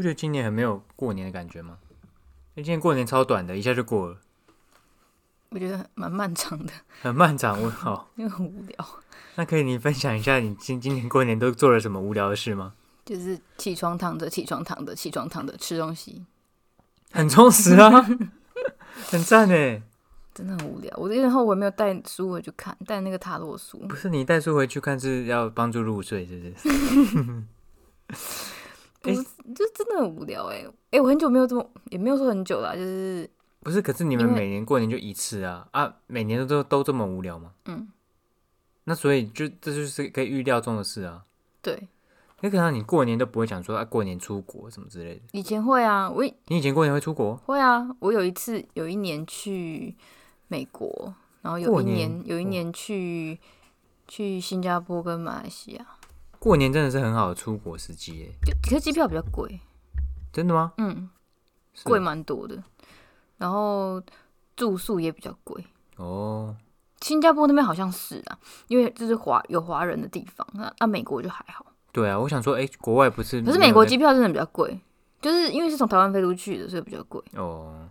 [0.00, 1.76] 不觉得今年很没有过年的感觉吗？
[2.54, 4.16] 因为今年过年超短的，一下就过了，
[5.50, 6.72] 我觉得蛮漫长的，
[7.02, 7.60] 很漫长。
[7.60, 8.88] 我靠， 因为很无聊。
[9.34, 12.72] 那可以你分享一下你今今年过年都做了什么无聊的事吗？
[13.04, 16.24] 就是起床躺着，起床躺着，起床躺着吃东西，
[17.12, 17.90] 很充实啊，
[19.10, 19.82] 很赞呢。
[20.32, 20.90] 真的很无聊。
[20.96, 23.78] 我有点后悔没有带书回去看，带那个塔罗书。
[23.88, 27.44] 不是你带书回去看是要帮助入睡，是不是？
[29.02, 33.28] 不是，就真的很无聊哎、哎、我很久没有这么，也没有说很久啦，就是
[33.60, 37.52] 不是，可是你们每年过年就一次啊啊，每年都都都这么无聊吗？
[37.66, 37.88] 嗯，
[38.84, 41.24] 那所以就这就是可以预料中的事啊。
[41.60, 41.88] 对，
[42.40, 45.20] 那可能你过年都不会想说啊，过年出国什么之类的。
[45.32, 47.36] 以前会啊，我以你以前过年会出国？
[47.36, 49.94] 会啊，我有一次有一年去
[50.48, 53.38] 美国，然后有一年年有一年去
[54.08, 55.86] 去新加坡跟马来西亚，
[56.40, 59.60] 过年真的是很好的出国时机耶，就可是机票比较贵，
[60.32, 60.72] 真的吗？
[60.78, 61.08] 嗯，
[61.84, 62.60] 贵蛮多的，
[63.36, 64.02] 然后
[64.56, 65.62] 住宿也比较贵。
[65.96, 66.56] 哦，
[67.02, 68.38] 新加坡那边好像是啊，
[68.68, 71.66] 因为就是华有华人的地方，那那美国就还好。
[71.92, 73.42] 对啊，我想说，哎、国外不是？
[73.42, 74.80] 可是美国机票真的比较贵，
[75.20, 77.22] 就是因为是从台湾飞出去的，所以比较贵。
[77.34, 77.86] 哦，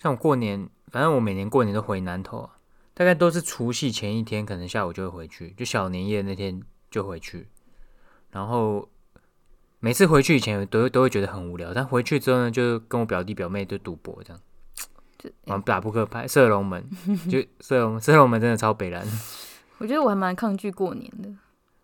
[0.00, 2.58] 像我过年，反正我每年过年都回南头啊，
[2.94, 7.46] 大概都是除夕前一天，可能下午就会回去，就小年夜那天就回去，
[8.30, 8.88] 然后
[9.80, 14.40] 每次回去以前都都会觉得很无聊，但回去之后呢，就跟我表弟表妹就赌博这样，
[15.18, 16.84] 就玩打扑克牌、射龙门，
[17.30, 19.06] 就射龙射龙门真的超北蓝。
[19.78, 21.28] 我觉得我还蛮抗拒过年的，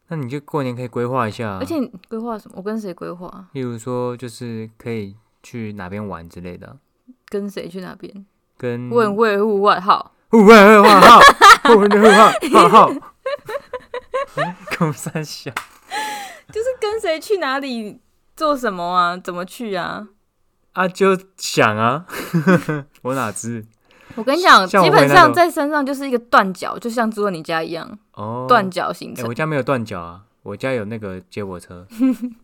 [0.08, 2.54] 那你就过年可以规划一下、啊，而且规划什么？
[2.58, 3.48] 我跟谁规划？
[3.52, 6.76] 例如说就是可以去哪边玩之类的啊，
[7.28, 8.26] 跟谁去哪边？
[8.58, 11.20] 跟问会户外号，户外 外号，
[11.64, 11.88] 户外
[12.52, 12.90] 画号，
[14.78, 15.50] 公 三小，
[16.52, 18.00] 就是跟谁去哪里
[18.36, 19.16] 做什么啊？
[19.16, 20.08] 怎么去啊？
[20.72, 22.06] 啊就想啊，
[23.02, 23.64] 我哪知
[24.14, 29.28] 我跟你讲，基本上在山上就是一个断脚，就像住在你家一样，哦，断脚行哎、程。
[29.28, 31.86] 我家没有断脚啊，我家有那个接驳车，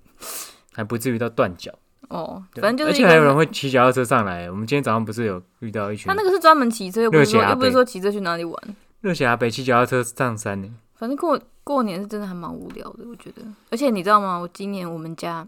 [0.74, 1.72] 还不至于到断脚。
[2.08, 3.34] 哦，反正就是一而且还有人。
[3.34, 4.50] 会骑脚踏车上来。
[4.50, 8.76] 我们今天早上不是有遇到一群他那个是专门骑车，又不是说又不是说骑车去哪里玩。
[9.00, 10.68] 热血阿北骑脚踏车上山呢？
[10.94, 13.42] 反正过过年是真的还蛮无聊的，我觉得。
[13.70, 14.38] 而且你知道吗？
[14.38, 15.46] 我今年我们家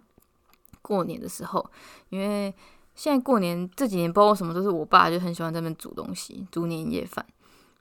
[0.82, 1.64] 过年的时候，
[2.10, 2.54] 因为
[2.94, 7.24] 现在过年这几年不知道什么都是我爸就很喜欢在那边煮东西，煮年夜饭。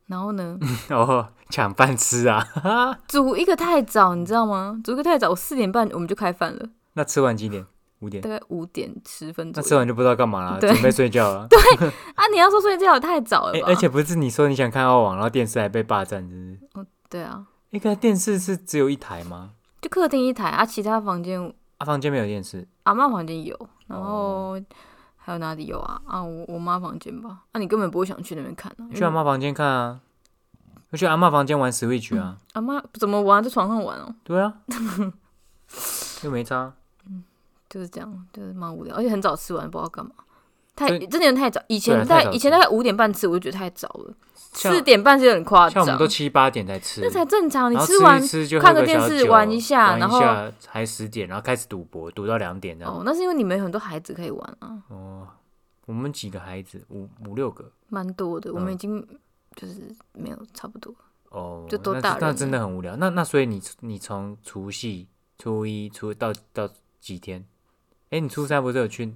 [0.07, 0.59] 然后呢，
[0.91, 2.45] 哦，抢饭吃啊！
[3.07, 4.79] 煮一个太早，你知道吗？
[4.83, 7.65] 煮一个太早，我四点半我们就开饭了，那吃完几点？
[7.99, 8.29] 五点大。
[8.29, 9.61] 概五点十分那。
[9.61, 11.47] 吃完就不知道干嘛了，准备睡觉了。
[11.49, 11.57] 对
[12.15, 13.53] 啊，你要说睡觉也太早了？
[13.65, 16.87] 而且不是你说你想看澳网，然后电视还被霸占，是不是？
[17.09, 19.49] 对啊，一个电视是只有一台吗？
[19.81, 21.41] 就客厅一台啊，其他房间
[21.79, 22.67] 啊，房间没有电视。
[22.83, 23.57] 阿妈房间有，
[23.87, 24.03] 然哦
[24.59, 24.65] 后
[25.17, 25.99] 还有哪里有啊？
[26.05, 27.39] 啊，我我妈房间吧。
[27.51, 28.85] 啊，你根本不会想去那边看啊。
[28.91, 29.99] 因去阿妈房间看啊，
[30.91, 32.37] 我去阿妈房间玩 Switch 啊。
[32.53, 33.43] 阿妈怎么玩？
[33.43, 34.53] 在床上玩哦，对啊，
[36.23, 36.71] 又没差。
[37.67, 40.11] 就是这样，就是蛮无聊，而且很早吃完，不知道干嘛。
[40.75, 44.13] 太真的太早，以前在以前大概五点半吃，我就觉得太早了。
[44.55, 47.73] 四点半是有点夸张像我们都，七八点才吃，那才正常。
[47.73, 48.21] 你吃完
[48.61, 52.93] 看个电视玩一下然后下才十点，然后开始赌博，赌到两点这样。
[52.93, 55.27] 哦，那是因为你们有很多孩子可以玩啊，哦，
[55.87, 57.71] 我们几个孩子，五五六个。
[57.87, 58.53] 蛮多的。
[58.53, 59.07] 我们嗯已经
[59.55, 59.73] 就是
[60.11, 60.93] 没有差不多。
[61.29, 62.95] 哦，就都大那真的很无聊。
[62.95, 65.07] 那那所以你你从除夕、
[65.39, 66.69] 初一、初到到
[66.99, 67.43] 几天？
[68.11, 69.15] 哎，你初三不是有去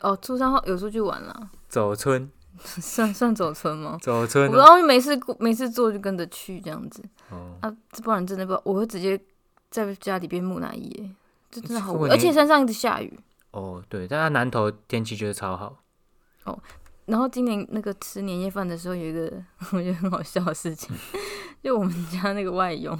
[0.00, 2.30] 哦，初三后有出去玩了，走村？
[2.56, 3.98] 算算走村吗？
[4.00, 4.56] 走村啊？
[4.56, 9.20] 然后没事没事做就跟着去这样子哦，啊，不然真的不，我会直接
[9.70, 11.10] 在家里变木乃伊耶，
[11.50, 13.18] 这真的好无聊，而且山上一直下雨。
[13.50, 15.76] 哦，对，但它南头天气就是超好。
[16.44, 16.58] 哦
[17.06, 19.30] 然后今年那个吃年夜饭的时候，有一个
[19.72, 20.94] 我觉得很好笑的事情，
[21.62, 22.98] 就我们家那个外佣，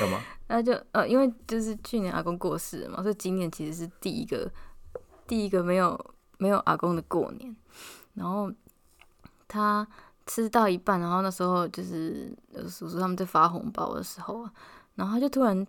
[0.00, 0.18] 干嘛？
[0.48, 4.50] 他就呃，因为就是去年阿公过世了嘛，所以今年其实是第一个
[5.32, 5.98] 第一个没有
[6.36, 7.56] 没有阿公的过年。
[8.12, 8.52] 然后
[9.48, 9.86] 他
[10.26, 14.52] 吃到一半，然后那时候就是呃叔叔他们在发红包的时候啊，
[14.94, 15.66] 然后他就突然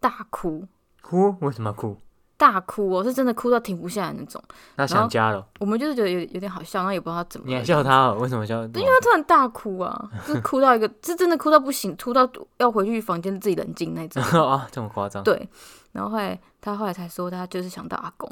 [0.00, 0.66] 大哭，
[1.02, 1.36] 哭？
[1.42, 1.94] 为什么哭？
[2.38, 4.42] 大哭哦，是真的哭到停不下来那种。
[4.76, 5.46] 那想家了？
[5.60, 7.46] 我们就是觉得有有点好笑，然后也不知道他怎么。
[7.46, 8.18] 你还笑他哦？
[8.18, 8.66] 为什么笑？
[8.68, 12.26] 对，因为他突然大哭啊，就是哭到一个，是真的哭到不行，哭到
[12.56, 14.22] 要回去房间自己冷静那种。
[14.42, 15.22] 啊，这么夸张？
[15.22, 15.46] 对，
[15.92, 18.30] 然后后来他后来才说，他就是想到阿公，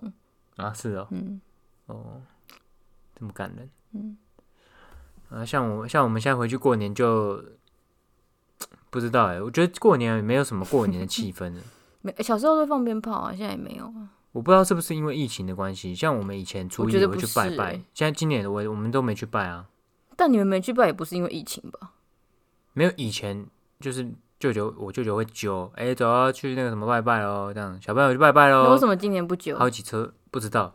[0.57, 1.41] 啊，是哦，嗯
[1.87, 2.23] 哦，
[3.19, 3.69] 这么感人。
[3.93, 4.17] 嗯，
[5.31, 7.43] 啊，像我像我们现在回去过年就
[8.91, 11.61] 不知道哎，我觉得过年也没有什么过年的气氛了。
[12.03, 14.11] 没小时候会放鞭炮啊，现在也没有啊。
[14.33, 19.67] 我不知道是不是因为疫情的关系，像我们以前初一也会去拜拜，欸现在今年我我们都没去拜啊，
[20.17, 21.93] 但你们没去拜也不是因为疫情吧？
[22.73, 23.47] 没有以前
[23.79, 29.57] 就是舅舅我舅舅会揪，哎、走啊，去那个什么拜拜喽，这样小朋友去拜拜喽为什，么今年不久？
[29.57, 30.75] 好几车不知道，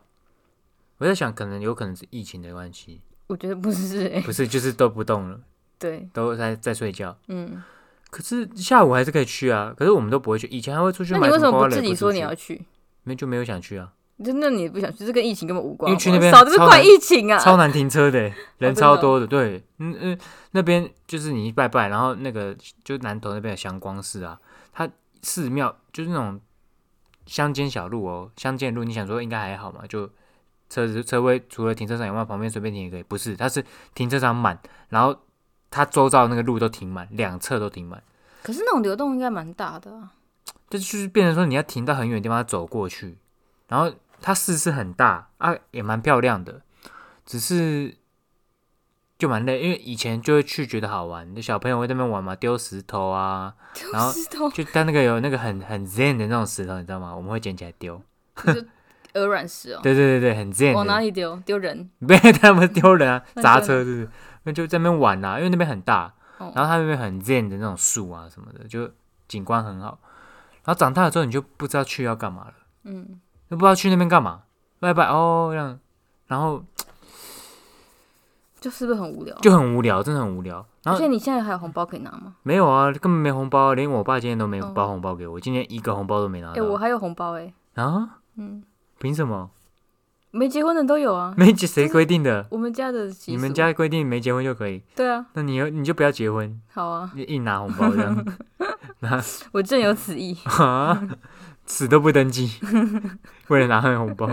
[0.96, 5.38] 我在想可能有可能是疫情的关系，我觉得不是哎、不是就是都不动了，
[5.78, 7.14] 对，都在在睡觉。
[7.28, 7.62] 嗯，
[8.08, 12.64] 可是下午还是可以去啊，可是我们都不会去，以前还会出去那你为什么不自己说你要去？
[13.04, 13.92] 没就没有想去啊，
[14.24, 15.90] 就那你也不想去，这跟疫情根本无关。
[15.90, 17.38] 因为去那边少的是怪疫情啊！
[17.38, 19.26] 超难停车的欸， 人超多的。
[19.26, 20.18] 对，嗯嗯，
[20.52, 24.40] 那边就是你一拜拜，然后那个就南头那边的祥光寺啊，
[24.72, 24.88] 它
[25.22, 26.40] 寺庙就是那种
[27.30, 30.10] 乡间小路哦，乡间路，你想说应该还好嘛，就
[30.68, 33.04] 车子车位除了停车场以外，旁边随便停也可以。
[33.04, 35.16] 不是，它是停车场满，然后
[35.70, 38.02] 它周遭那个路都停满，两侧都停满。
[38.42, 40.10] 可是那种流动应该蛮大的啊。
[40.68, 43.16] 这就是变成说你要停到很远的地方走过去，
[43.68, 46.62] 然后它市是很大啊，也蛮漂亮的，
[47.24, 47.94] 只是
[49.20, 53.54] 就蛮累，因为以前就会去觉得好玩，就小朋友会在那边玩嘛，丢石头啊，
[53.92, 54.10] 然后
[54.50, 57.14] 就但那个有那个很很 zen 的那种石头，你知道吗？
[57.14, 58.00] 我们会捡起来丢，
[59.12, 61.36] 鹅卵石哦， 对对对对，很 zen 往哪，里丢？
[61.44, 61.90] 丢人。
[62.00, 64.08] 没有他们丢人啊，砸车是不是？
[64.44, 68.90] 那就在那边玩啊、因为那边很大，哦然后它那边很 zen 的那种树啊什么的，就
[69.28, 69.98] 景观很好。
[70.64, 72.54] 然后长大了之后，你就不知道去要干嘛了。
[72.84, 73.20] 嗯，
[73.50, 74.42] 就不知道去那边干嘛，
[74.78, 75.78] 拜拜哦这样，
[76.28, 76.64] 然后
[78.60, 79.34] 就是不是很无聊？
[79.38, 80.64] 就很无聊，真的很无聊。
[80.82, 82.34] 然后而且你现在还有红包可以拿吗？
[82.42, 86.64] 没有啊，根本没红包，连我爸今天都没有哦包红包给我，今天一个红包都没拿哎、到。
[86.64, 88.18] 我还有红包哎、啊？
[88.36, 88.62] 嗯，
[88.98, 89.50] 凭什么？
[90.32, 91.34] 没结婚的都有啊。
[91.38, 92.46] 没结谁规定的？
[92.50, 94.82] 我们家的你们家规定没结婚就可以？
[94.94, 98.24] 对啊，那你有你就不要结婚，好啊，你硬拿红包这样
[99.00, 99.20] 拿
[99.52, 100.36] 我正有此意。
[100.44, 101.02] 啊，
[101.66, 102.60] 死都不登记，
[103.48, 104.28] 为了拿那个红包。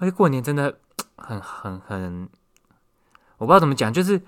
[0.00, 0.78] 而且过年真的
[1.16, 2.28] 很很很，
[3.38, 4.20] 我不知道怎么讲，就是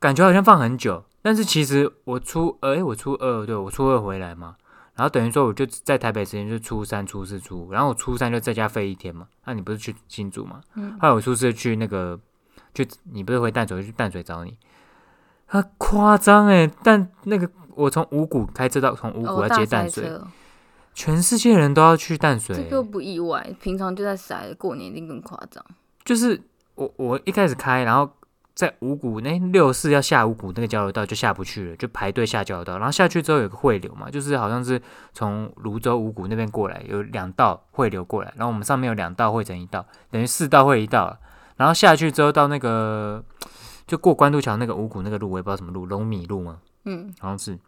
[0.00, 4.56] 感觉好像放很久，但是其实我初呃，诶我初二，对我初二回来嘛，
[4.94, 9.28] 然后等于说我就在台北时间就初三、初四、初五，然后我初三就在家废一天嘛。
[9.44, 10.60] 那、你不是去新竹嘛？
[10.74, 12.18] 嗯后来我初四去那个，
[12.74, 14.56] 去你不是回淡水，我就去淡水找你。
[15.46, 20.10] 他夸张哎，但那个我从五股开车到从五股哦，要接淡水，
[20.94, 23.46] 全世界人都要去淡水欸、这个不意外。
[23.60, 25.64] 平常就在塞，过年一定更夸张。
[26.04, 26.40] 就是
[26.76, 28.08] 我我一开始开，然后
[28.54, 34.80] 在五股那六四要下五股那个交流道就下不去了，就排队下交流道，然后下去之后有个汇流嘛，就是好像是
[35.12, 41.18] 从泸州五股那边过来，有两道汇流过来，然后我们上面有两道汇成一道，等于四道汇一道。
[41.56, 43.24] 然后下去之后到那个
[43.86, 46.58] 就过关渡桥那个五股那个路，我也不知道什么路，龙米路吗？
[46.84, 47.58] 嗯，好像是，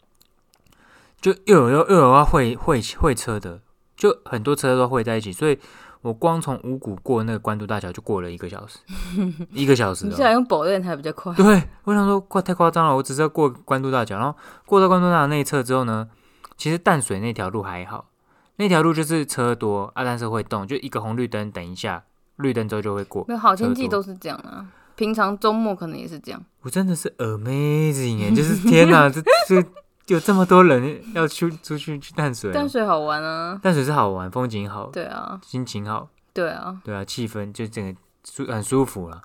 [1.21, 3.61] 就又有又又有要会会会车的，
[3.97, 5.59] 就很多车都会在一起，所以
[6.03, 8.79] 我光从五股过那个关渡大桥就过了一个小时，
[9.51, 10.09] 一个小时哦。
[10.09, 11.35] 你现在用保练还比较快。
[11.35, 16.09] 对，我想说 quá 太夸张了，我只是要过关渡大桥，然后过到关渡大桥那一侧之后呢，
[16.57, 18.11] 其实淡水那条路还好，
[18.57, 22.05] 那条路就是车多啊，但是会动，就一个红绿灯等一下，
[22.37, 23.25] 绿灯之后就会过。
[23.27, 26.41] 没有好天气都是这样啊，平常周末可能也是这样。
[26.63, 29.65] 我真的是 amazing 哎，就是天哪，这这
[30.07, 39.21] 有这么多人要出出去去淡水、啊，淡水好玩啊，淡水是好玩，风景好，对啊，心情好，对啊，对啊，气氛就整个舒很舒服了。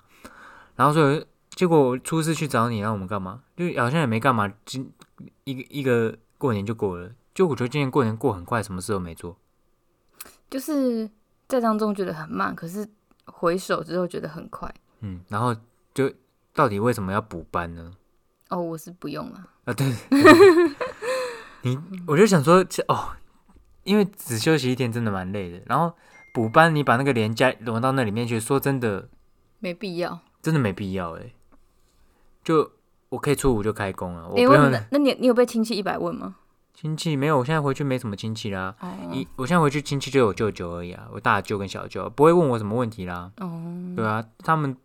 [0.74, 3.42] 然后所以结果我初四去找你，让我们干嘛？
[3.56, 4.92] 就好像也没干嘛，今
[5.44, 7.10] 一个一个过年就过了。
[7.34, 9.36] 就我觉得今年过年过很快，什么事都没做。
[10.50, 11.08] 就是
[11.46, 12.86] 在当中觉得很慢，可是
[13.26, 14.72] 回首之后觉得很快。
[15.00, 15.54] 嗯，然后
[15.94, 16.12] 就
[16.52, 17.92] 到底为什么要补班呢？
[18.52, 19.44] 哦，我是不用了。
[19.64, 19.90] 啊，对，
[21.62, 23.10] 你我就想说，这哦，
[23.84, 25.60] 因为只休息一天真的蛮累的。
[25.66, 25.94] 然后
[26.34, 29.08] 补班，你把那个连假挪到那里面去，说真的，
[29.58, 30.20] 没必要。
[30.42, 31.32] 真的没必要哎。
[32.44, 32.72] 就
[33.08, 36.36] 我可以初五就开工了，我你不用问那那你你有被亲戚一百问吗？
[36.74, 38.74] 亲戚没有，我现在回去没什么亲戚啦。
[38.80, 43.30] 哦一我现在回去亲戚就有舅舅而已啊，我大舅跟小舅不会问我什么问题啦。
[43.36, 43.62] 哦，
[43.94, 44.76] 对啊，他们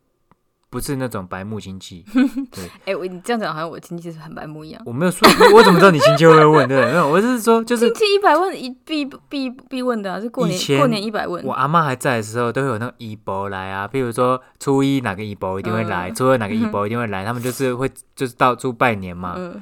[0.78, 2.06] 不是那种白目亲戚，
[2.54, 4.80] 对哎、我你这样讲好像我亲戚是很白目一样。
[4.86, 6.68] 我没有说， 我怎么知道你亲戚会问？
[6.68, 6.86] 对？
[6.86, 11.52] 没有，我是说，就是亲戚一百问一必必必问的啊，是过年过年一百问我。
[11.54, 19.34] 阿妈还在的时候，都会有那个姨伯来啊，譬如说初一哪个姨伯一定会来，嗯初二哪个姨伯一定会来，他们就是 会就是到处拜年嘛。
[19.36, 19.60] 嗯，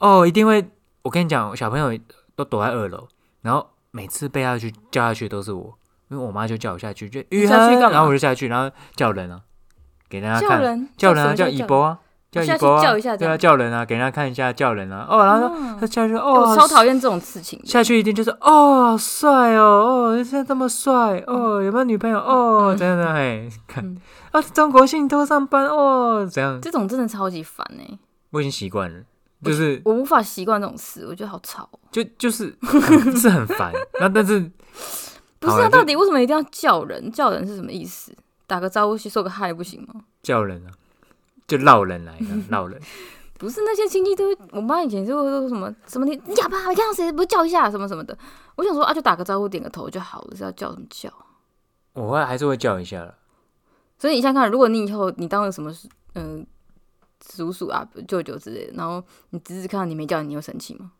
[0.00, 0.68] 哦，一定会。
[1.02, 1.98] 我跟你讲，小朋友
[2.36, 3.08] 都躲在二楼，
[3.42, 5.72] 然后每次被下去叫下去都是我，
[6.10, 9.40] 因为我妈就叫我下去，就下去干嘛然后我就下去，然后叫人啊，
[10.10, 11.98] 给大家看，叫人叫人啊，叫什么姨伯啊，
[12.32, 15.06] 叫一波啊，对啊，叫一下这样叫人啊，给人家看一下叫人啊。
[15.08, 17.60] 哦，然后他嗯他下去哎哦，我超讨厌这种事情。
[17.64, 22.74] 下去一定就是哦，好帅哦，哦，现在这么帅哦，有没有女朋友哦？
[22.74, 23.14] 嗯怎样怎样？
[23.14, 23.96] 哎，看嗯
[24.32, 26.60] 啊，中国信托上班哦，怎样？
[26.60, 27.98] 这种真的超级烦哎、
[28.30, 29.00] 我已经习惯了，
[29.44, 31.78] 就是我无法习惯这种事，我觉得好吵哦。
[31.92, 33.72] 就就是很是很烦。
[34.00, 34.38] 那但是
[35.40, 37.10] 不是啊，到底为什么一定要叫人？
[37.10, 38.12] 叫人是什么意思？
[38.50, 40.02] 打个招呼，说个嗨不行吗？
[40.24, 40.72] 叫人啊，
[41.46, 42.80] 就闹人来的， 闹人。
[43.38, 48.18] 不是那些亲戚都，我妈以前就会说什么什么你你哑巴，你看到谁不是叫一下什么什么的。
[48.56, 51.08] 我想说啊，就打个招呼，点个头就好了，是要叫什么叫？
[51.92, 53.14] 我会还是会叫一下了。
[53.98, 55.72] 所以你想想看，如果你以后你当了什么
[56.14, 56.46] 嗯、呃
[57.32, 60.90] 叔叔啊、舅舅之类的，然后你侄子看到你没叫你，你会生气吗？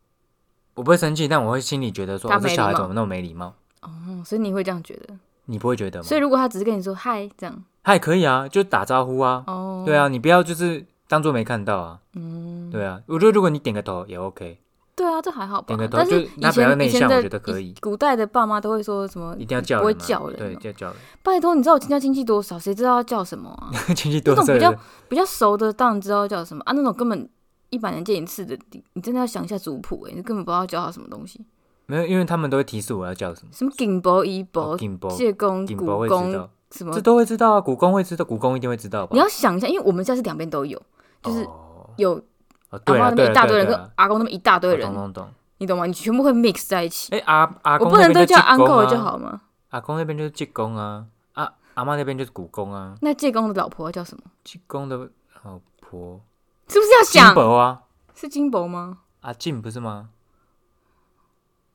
[0.75, 3.55] 我不会生气，但我会心里觉得说，哦、这他没礼貌小孩怎么那么没礼貌？
[3.83, 3.91] 哦，
[4.25, 5.19] 所以你会这样觉得。
[5.51, 6.03] 你不会觉得吗？
[6.05, 9.43] 所以如果他只是跟你说嗨这样，嗨可以啊，就打招呼啊。
[9.47, 11.99] 哦，对啊，你不要就是当做没看到啊。
[12.15, 14.59] 嗯，对啊，我觉得如果你点个头也 OK，
[14.95, 15.89] 对啊，这还好吧点个。
[15.89, 20.97] 头但就是他以比较内向，前以前的我觉得可以以，古代的爸妈都会说什么一定要叫不会人嘛对，叫人对叫叫人。
[21.23, 22.59] 拜托，你知道我亲家亲戚多少？
[22.59, 23.71] 谁知道要叫什么啊？
[23.95, 24.75] 亲戚多少那种比较？
[25.09, 27.29] 比较熟的当然知道叫什么啊，那种根本
[27.71, 31.45] 一百年见一次的，你你真的要想一下族谱哎，你根本不知道叫他什么东西，
[31.91, 33.49] 没有，因为他们都会提示我要叫什么。
[33.53, 34.77] 什么景伯、仪伯、
[35.11, 37.61] 介公、古公道，什么这，都会知道啊。
[37.61, 39.11] 古公会知道，古公一定会知道吧？
[39.13, 40.81] 你要想一下，因为我们家是两边都有，
[41.23, 42.23] 就是哦，有哦
[42.71, 45.29] 阿对啊，妈那边一大堆人，跟阿公那边一大堆人，懂懂懂。
[45.59, 45.85] 你懂吗？
[45.85, 47.13] 你全部会 mix 在一起。
[47.13, 49.41] 哎，阿阿我不能都叫 uncle 啊就好吗？
[49.71, 51.05] 阿公那边就是济公啊，
[51.35, 54.23] 阿阿妈那边就是古公啊，那介公的老婆叫什么？
[54.43, 54.97] 济公的
[55.43, 56.21] 老婆
[56.69, 57.35] 是不是要金想？
[57.35, 57.83] 伯啊，
[58.15, 58.99] 是金伯吗？
[59.21, 60.11] 阿静不是吗？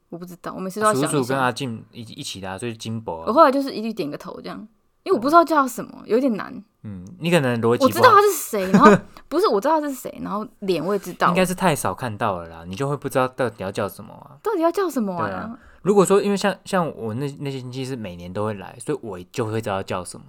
[0.10, 1.38] 我不知道，我每次都要想一叔叔跟。
[1.38, 3.26] 阿静一一起的啊，所以金伯啊。
[3.28, 4.58] 我后来就是一律点个头这样，
[5.04, 6.64] 因为我不知道叫什么，有点难。
[6.84, 8.96] 嗯，你可能逻辑我知道他是谁，然后
[9.28, 14.38] 不是我知道他是谁，然后脸我也知道应，该是太少看到了啦，你就会不知道到底要叫什么啊。
[14.44, 15.60] 到底要叫什么啊啊？
[15.82, 20.26] 如果说因为像像我那那些亲戚是每年都会来，所以我就会知道叫什么。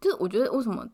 [0.00, 0.86] 就是我觉得为什么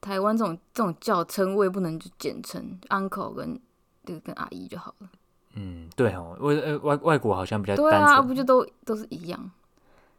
[0.00, 3.60] 台湾这种这种叫称谓不能就简称 uncle 跟
[4.04, 5.08] 这个跟阿姨就好了？
[5.56, 8.28] 嗯，对哦，我呃外外国好像比较对啊，纯。
[8.28, 9.50] 不就都都是一样？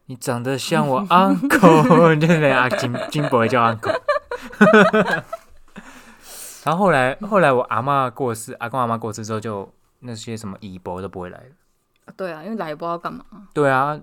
[0.06, 3.94] 你长得像我 uncle，就是阿金金伯叫 uncle。
[6.64, 12.12] 然后后来后来我阿嬷过世，阿公阿妈过世之后，就那些什么姨伯都不会来了。
[12.16, 13.24] 对啊，因为来也不知道干嘛。
[13.54, 13.98] 对啊，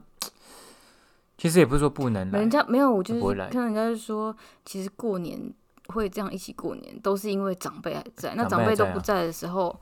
[1.37, 5.53] 其实也不是说不能来人，家没有，我就是不会来看人家就说，其实过年
[5.87, 8.33] 会这样一起过年，都是因为长辈还在。
[8.35, 9.79] 那长辈还在啊长辈都不在的时候，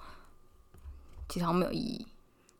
[1.30, 2.08] 其实好像没有意义。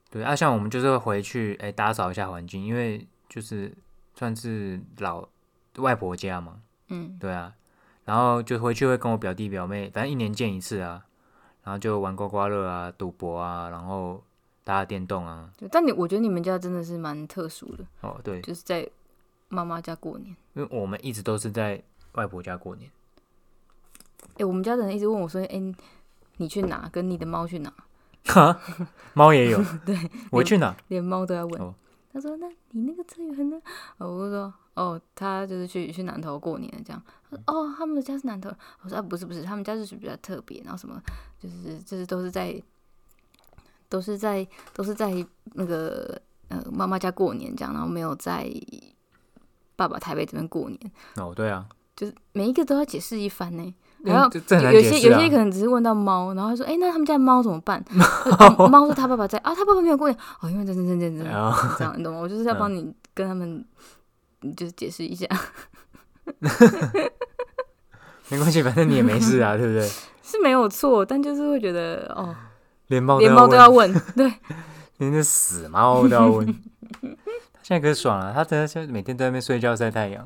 [0.10, 3.76] 对啊，像我们就是会回去哎、打扫一下环境，因为就是
[4.14, 5.28] 算是老
[5.78, 7.54] 外婆家嘛，嗯，对啊，
[8.06, 11.04] 然后就回去会跟我表弟表妹，反正一年见一次啊，
[11.64, 14.24] 然后就玩刮刮乐啊、赌博啊，然后
[14.64, 15.68] 打打电动啊，对。
[15.72, 18.88] 但你我觉得你们家真的是蛮特殊的，哦对，就是在
[19.50, 20.36] 妈妈家过年。
[20.54, 22.92] 因为我们一直都是在外婆家过年，
[24.38, 25.60] 哎、我们家的人一直问我说：“哎、
[26.38, 26.88] 你去哪？
[26.90, 27.74] 跟你的猫去哪
[28.26, 28.60] 哈，
[29.14, 29.98] 猫也有， 对，
[30.32, 31.62] 我去哪？？”连猫都要问。
[31.62, 31.74] 哦
[32.14, 33.60] 他说：“那你那个车员呢？”
[33.98, 38.52] 哦我就说：“哦，他就是去去南头过年的这样。”他说：“哦，他们的家是南头。”
[38.84, 41.02] 我说：“啊，不是不是，他们家就是比较特别，然后什么
[41.42, 42.62] 就是就是都是在
[43.90, 45.12] 都是在都是在
[45.56, 48.48] 那个呃妈妈家过年这样，然后没有在
[49.76, 50.80] 爸爸台北这边过年，
[51.16, 53.74] 哦，对啊，就是每一个都要解释一番呢。
[54.06, 57.84] 还要嗯这这很难有些有些可能只是问到猫，然后他说：“哎、那他们家猫怎么办？”
[58.40, 62.20] 呃猫说他爸爸在啊，他爸爸没有过年哦，因为这这这这这样，你懂吗？
[62.20, 63.64] 我就是要嗯帮你跟他们，
[64.58, 65.28] 就是解释一下，
[68.30, 69.88] 没关系，反正你也没事啊，对不对？
[70.22, 72.36] 是没有错，但就是会觉得哦，
[72.88, 74.32] 连猫连猫都要问，对，
[74.98, 76.46] 连那死猫都要问。
[76.46, 77.10] 他
[77.62, 80.26] 现在可爽了、他真的现在每天在那边睡觉晒太阳。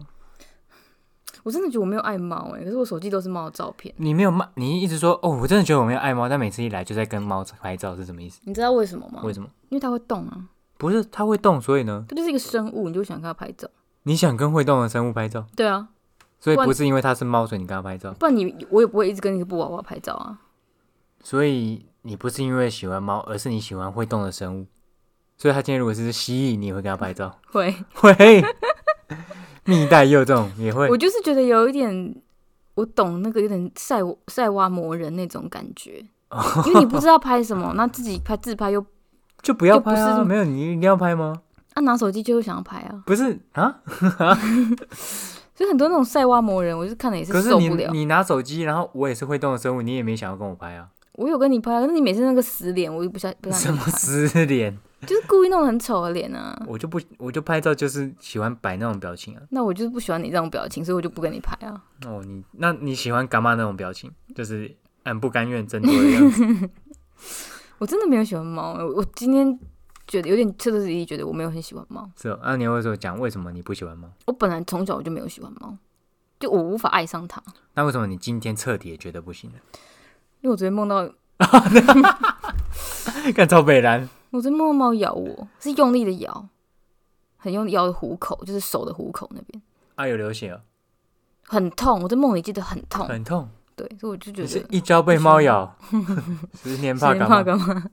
[1.48, 8.42] 我真的觉得我没有爱猫哎，可是我手机都是猫的照片，你没有骂，你一直说哦，我真的觉得我没有爱猫，但每次一来就在跟猫拍照，是什么意思？
[8.44, 9.22] 你知道为什么吗？
[9.24, 9.48] 为什么？
[9.70, 10.44] 因为它会动啊，
[10.78, 13.66] 不是它会动，所以呢，它就是一个生物，你就想跟它拍照。
[14.04, 15.88] 你想跟会动的生物拍照，对啊，
[16.42, 20.38] 所以不是因为它是猫，所以你跟它拍照，不然你我也不会一直跟那个布娃娃拍照啊。
[21.24, 24.68] 所以你不是因为喜欢猫，而是你喜欢会动的生物。
[25.38, 28.44] 所以它今天如果是蜥蜴，你也会跟它拍照， 会，会。
[29.68, 32.16] 蜜袋鼬这种也会我，就是觉得有一点，
[32.76, 36.04] 我懂那个有点晒晒蛙魔人那种感觉，
[36.66, 38.84] 因为你不知道拍什么，那自己拍自拍又
[39.44, 40.18] 就不要拍啊！
[40.18, 41.36] 是没有，你一定要拍吗？
[41.74, 43.80] 啊拿手机就会想要拍啊，不是啊，
[45.54, 47.92] 所以很多那种晒蛙魔人，我就是看了也是受不了。
[47.92, 50.88] 你拿手机，然后我也是会动的生物，你也没想要跟我拍啊？
[51.14, 54.78] 我有跟你拍，可是你每次那个死脸，我就不想不想什么死脸？
[55.06, 56.60] 就是故意弄得很丑的脸啊。
[56.66, 59.42] 我就不我就拍照就是喜欢摆那种表情啊。
[59.50, 61.84] 那我就是不喜欢你这种表情，所以我就不跟你拍啊。
[62.06, 64.12] 哦，你那你喜欢干嘛那种表情？
[64.36, 64.76] 就是
[65.06, 66.70] 很不甘愿挣脱的样子。
[67.78, 69.60] 我真的没有喜欢猫，我我今天
[70.08, 72.10] 觉得有点彻彻底底觉得我没有很喜欢猫。
[72.20, 74.10] 是哦，那你会说讲为什么你不喜欢猫？
[74.26, 75.78] 我本来从小我就没有喜欢猫，
[76.40, 77.44] 就我无法爱上它，
[77.76, 79.58] 那为什么你今天彻底也觉得不行了？
[80.42, 81.08] 因为我昨天梦到
[83.36, 86.48] 看赵北蓝，我昨天梦到猫咬我，是用力的咬，
[87.38, 89.62] 很用力咬的虎口，就是手的虎口那边，
[89.96, 90.62] 啊有流血哦，
[91.46, 92.02] 很痛。
[92.04, 93.50] 我在梦里记得很痛，很痛。
[93.76, 95.78] 对，所以我就觉得一朝被猫咬，
[96.64, 97.36] 十年怕谁干嘛？
[97.38, 97.84] 怕干嘛？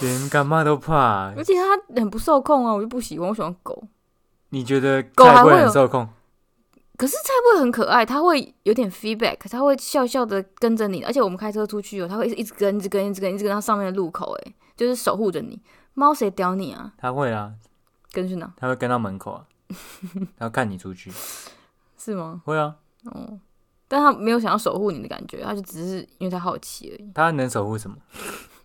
[0.00, 1.32] 连干嘛都怕。
[1.34, 3.82] 而且它很不受控啊，我就不喜欢，我喜欢狗。
[4.50, 6.08] 你觉得狗还会很受控？
[6.98, 15.62] 可是菜会很可爱，它会有点 feedback，它会笑笑的跟着你，而且我们开车出去哦，它会一直跟，一直跟，一直跟，一直跟到上面的路口，哎，就是守护着你。
[15.94, 16.92] 猫谁叼你啊？
[16.98, 17.54] 它会啊，
[18.12, 18.52] 跟去哪？
[18.56, 19.46] 它会跟到门口啊，
[20.36, 21.10] 它要看你出去。
[21.96, 22.42] 是吗？
[22.44, 22.74] 会啊，
[23.04, 23.38] 哦，
[23.86, 27.10] 但它没有想要守护你的感觉，它就只是因为它好奇而已。
[27.14, 27.96] 它能守护什么？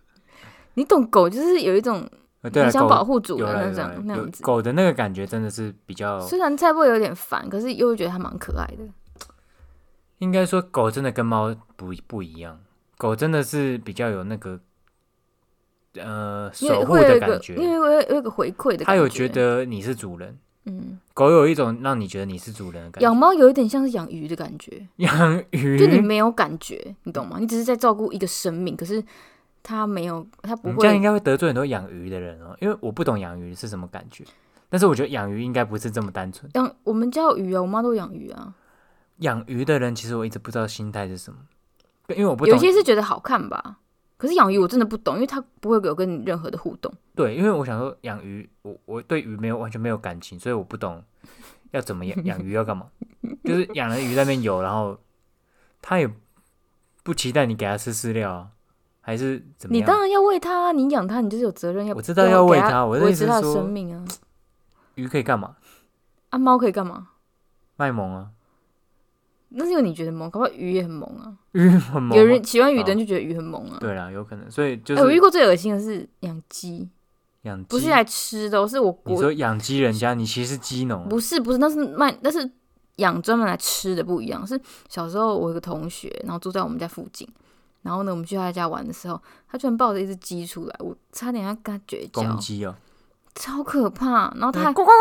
[0.74, 2.18] 你懂狗就是有一种呃，
[2.52, 4.42] 很想保护主有人那种那样子。
[4.42, 8.84] 狗的那个感觉真的是比较，虽然菜会有点烦，可是又会觉得它蛮可爱的。
[10.18, 12.60] 应该说狗真的跟猫不不一样，
[12.96, 14.58] 狗真的是比较有那个
[15.96, 18.84] 呃守护的感觉因，为会有一个回馈的感觉。
[18.84, 23.04] 它有觉，得你是主人，嗯，狗有一种让你觉得你是主人的感觉。
[23.04, 24.86] 养猫有一点像是养鱼的感觉。
[24.96, 27.38] 养鱼，就你没有感觉，你懂吗？
[27.38, 29.02] 你只是在照顾一个生命，可是
[29.64, 31.00] 它没有，他不会这样应。
[31.00, 34.22] 该会得罪很多养鱼的人哦，因为我不懂养鱼是什么感觉。
[34.68, 36.50] 但是我觉得养鱼应该不是这么单纯。
[36.54, 38.54] 养我们家有鱼啊，我妈都养鱼啊。
[39.18, 41.38] 养鱼的人其实我一直不知道心态是什么，
[42.08, 42.52] 因为我不懂。
[42.52, 43.78] 有些是觉得好看吧，
[44.18, 46.92] 可是养鱼我真的不懂，因为它不会有跟你任何的互动。
[47.14, 51.02] 对，因为我想说养鱼，我我对鱼没有完全没有感情，所以我不懂
[51.70, 52.88] 要怎么养养鱼要干嘛。
[53.44, 54.98] 就是养了鱼在那边游，然后
[55.80, 56.10] 它也
[57.02, 58.48] 不期待你给它吃饲料啊，
[59.06, 59.82] 还是怎么样？
[59.82, 61.94] 你当然要喂它啊，你养它，你就是有责任要。
[61.94, 64.02] 我知道要喂它我的维持它的意思是说生命啊。
[64.94, 65.56] 鱼可以干嘛？
[66.30, 67.08] 啊，猫可以干嘛？
[67.76, 68.28] 卖萌啊，
[69.50, 71.36] 那是因为你觉得萌，搞不好鱼也很萌啊。
[71.52, 72.18] 鱼很萌啊。
[72.18, 73.76] 有人喜欢鱼的人哦就觉得鱼很萌啊。
[73.78, 76.88] 对啦，有可能，所以就哎、我遇是过最恶心的是养鸡，
[77.42, 77.66] 养鸡。
[77.68, 82.48] 不是来吃的哦，是我我你说养鸡人家，你其实是鸡农，不是不是，那是卖那是
[82.96, 84.46] 养专门来吃的不一样。
[84.46, 87.28] 是小时候我有个同学，然后住在我们家附近，
[87.84, 92.74] 然后呢我们去他家玩的时候，他居然抱着一只鸡出来，我差点要跟他绝交公，鸡哦，
[93.34, 94.32] 超可怕。
[94.36, 94.92] 然后他还呱呱呱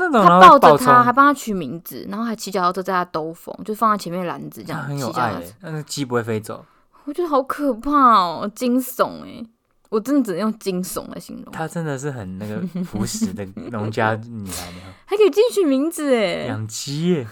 [0.00, 6.64] 那种，他抱着他，还帮他取名字，然后还骑脚踏车在他兜风，就放在前面篮子这样 很有爱欸，，那鸡不会飞走，
[7.04, 9.44] 我觉得好可怕哦，惊悚哎！
[9.90, 11.52] 我真的只能用惊悚来形容。
[11.52, 14.72] 他真的是很那个朴实的农家女孩，
[15.06, 17.26] 还可以自己取名字哎，养鸡耶，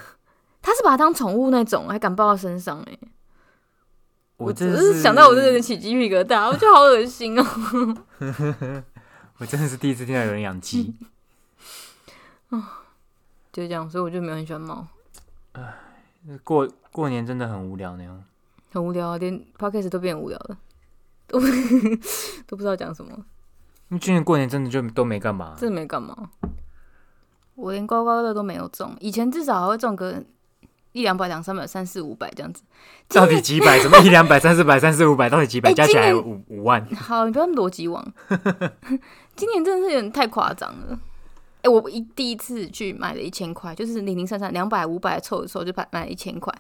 [0.61, 2.99] 他是把它当宠物那种，还敢抱到身上哎。
[4.43, 7.45] 我只是想到我真的起鸡皮疙瘩，我觉得好恶心哦。
[9.39, 10.95] 我真的是第一次听到有人养鸡，
[13.53, 14.87] 就这样，所以我就没有很喜欢猫，
[16.45, 18.23] 过过年真的很无聊那样。
[18.73, 20.57] 很无聊啊，连 podcast 都变无聊了，
[21.27, 21.39] 都
[22.47, 23.11] 都不知道讲什么，
[23.91, 26.31] 因为去年过年真的就都没干嘛，真的没干嘛。
[27.55, 30.25] 我连刮刮乐都没有中，以前至少还会中个
[30.93, 32.63] 一两百、两三百、三四五百这样子。
[33.09, 33.79] 到底几百？
[33.79, 35.71] 什么一两百、三四百、三四五百，到底几百？
[35.71, 36.87] 哎加起来五五万。
[36.95, 38.03] 好，你不要那么逻辑王。
[39.37, 40.99] 今年真的是有点太夸张了。
[41.63, 46.53] 哎、我一第一次去买了一千块，就是零零散散两百、五百凑一凑就买买了一千块，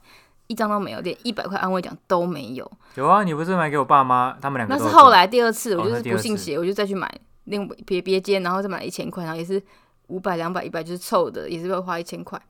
[0.46, 2.70] 一张都没有，连一百块安慰奖都没有。
[2.94, 7.12] 有啊，你不是买给我爸妈，他们两个那是后来第二次，我就是不信邪，我就再去买
[7.44, 9.60] 另别别间，然后再买一千块，然后也是
[10.06, 12.40] 五百、两百、一百，就是凑的，也是会花一千块。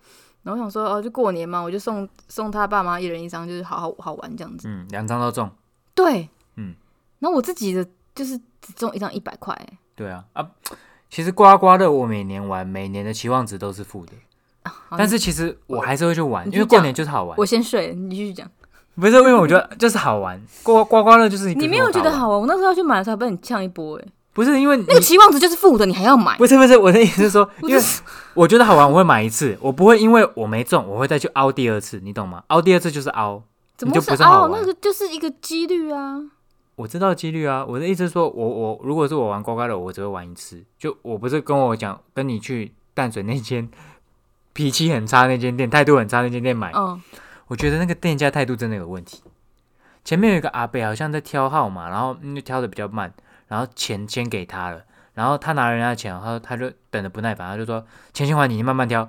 [0.43, 4.69] 然后我想说，哦，就过年嘛，我就送送他爸妈一人一张，就是好好好玩这样子。
[4.69, 5.51] 嗯，两张都中。
[5.95, 6.75] 对，嗯。
[7.19, 10.45] 然后我自己的就是只中一张一百块、欸对啊啊，
[11.11, 14.13] 其实刮刮乐我每年玩，每年的期望值都是负的，
[14.65, 17.37] 好但是其实我还是会去玩，因为过年就是好玩。
[17.39, 18.51] 我先睡，你继续讲。
[18.97, 22.11] 不是因为我觉得就是好玩，刮刮刮乐就是你没有觉得？
[22.11, 22.41] 好玩？
[22.41, 26.37] 我那时候要去买的时候还被你呛一波、哎，不是因为那个期望值就是负的，你还要买？
[26.39, 27.83] 不是不是我的意思是说， 因为
[28.35, 32.43] 我觉得好玩，我会买一次，我不会因为我没中，我会再去凹第二次，你懂吗？
[32.49, 33.43] 凹第二次就是凹，
[33.77, 34.05] 怎么会哦？
[34.09, 36.21] 不是凹那个就是一个几率啊。
[36.77, 37.65] 我知道几率啊。
[37.69, 43.69] 我的意思是说，我我如果是我玩刮刮乐，我只会玩一次，就我不是跟我讲跟你去淡水那间
[44.55, 47.01] 脾气很差那间店，态度很差那间店买，嗯，
[47.49, 49.23] 我觉得那个店家态度真的有问题。
[50.05, 53.13] 前面有一个阿伯好像在挑号码，然后嗯就挑的比较慢，
[53.53, 57.85] 然后钱先给他了，然后他拿了人家的钱，然后他就等的不耐烦，他就说
[58.15, 59.07] 钱先还你，你慢慢挑，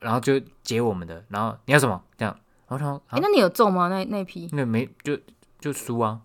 [0.00, 2.02] 然后就结我们的，然后你要什么？
[2.16, 2.36] 这样，
[2.66, 3.86] 然后他说哎、啊那你有中吗？
[3.86, 4.48] 那那批？
[4.50, 5.16] 那没就
[5.60, 6.22] 就输啊，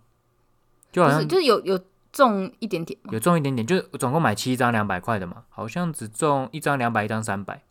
[0.91, 1.79] 就好像就是就是有有
[2.11, 3.11] 中一点点吗？
[3.13, 7.61] 有中一点点，就总共买七张两百块的嘛，好像只中一张两百，一张三百，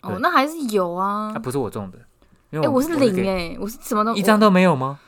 [0.00, 1.32] 哦那还是有啊。
[1.32, 1.38] 啊。
[1.38, 1.98] 不是我中的，
[2.50, 4.98] 因哎、为我是零给哎、我是什么都一张都没有吗？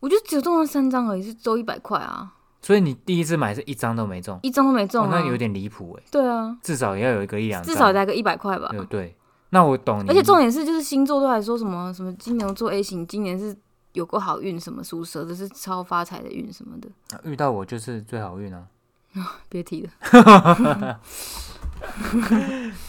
[0.00, 5.08] 我，我就只有中了三张而已，是周一百块啊，所以你第一次买是一张都没中，一张都没中。
[5.10, 8.68] 那有点离谱哎，对啊，至少也要有一个一两，至少来个一百块吧。
[8.70, 9.16] 对对。
[9.52, 13.56] 那我懂你，而且重点是，就是星座都还说什么什么金牛座 A 型，今年是
[13.94, 16.88] 有个好运，什么属蛇的是超发财的运什么的，
[17.24, 18.68] 遇到我就是最好运啊，
[19.50, 21.00] 别提了。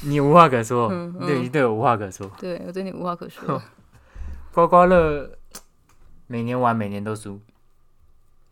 [0.04, 2.30] 你无话可说，嗯嗯对你对我无话可说。
[2.38, 3.60] 对我对你无话可说。
[4.54, 5.32] 刮刮乐
[6.28, 7.40] 每年玩，每年都输，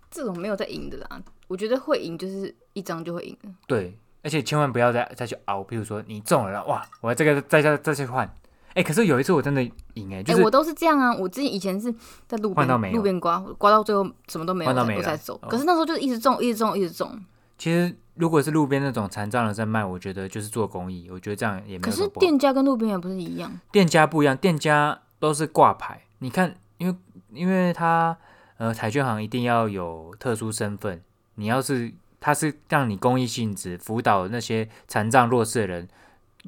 [0.09, 3.51] 这种没有在赢的啦，我觉得会赢就是一张就会赢了。
[3.67, 8.29] 对，而且千万不要再再去熬，比如说你中了，哇，我这个再再再去换，
[8.73, 9.61] 哎、可是有一次我真的
[9.95, 11.13] 赢哎、哎、就是我都是这样啊！
[11.15, 11.93] 我之前以前是
[12.27, 15.35] 在路边路边刮，刮到最后什么都没有，我才走。
[15.41, 17.19] 哦可是那时候就是一直中，一直中，一直中。
[17.57, 22.07] 其实如果是路边那种残障人在卖，我觉得就是做公益，我觉得这样也没可是。
[22.19, 23.51] 店家跟路边也不是一样。
[23.71, 26.01] 店家不一样，店家都是挂牌。
[26.19, 26.95] 你看，因为
[27.33, 28.17] 因为他
[28.59, 31.01] 呃彩券行一定要有特殊身份，
[31.35, 35.87] 你要是他是让你公益性质辅导那些残障弱势的人，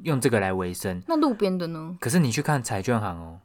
[0.02, 1.02] 用这个来维生。
[1.08, 1.96] 那路边的呢？
[2.00, 3.40] 可是你去看彩券行哦，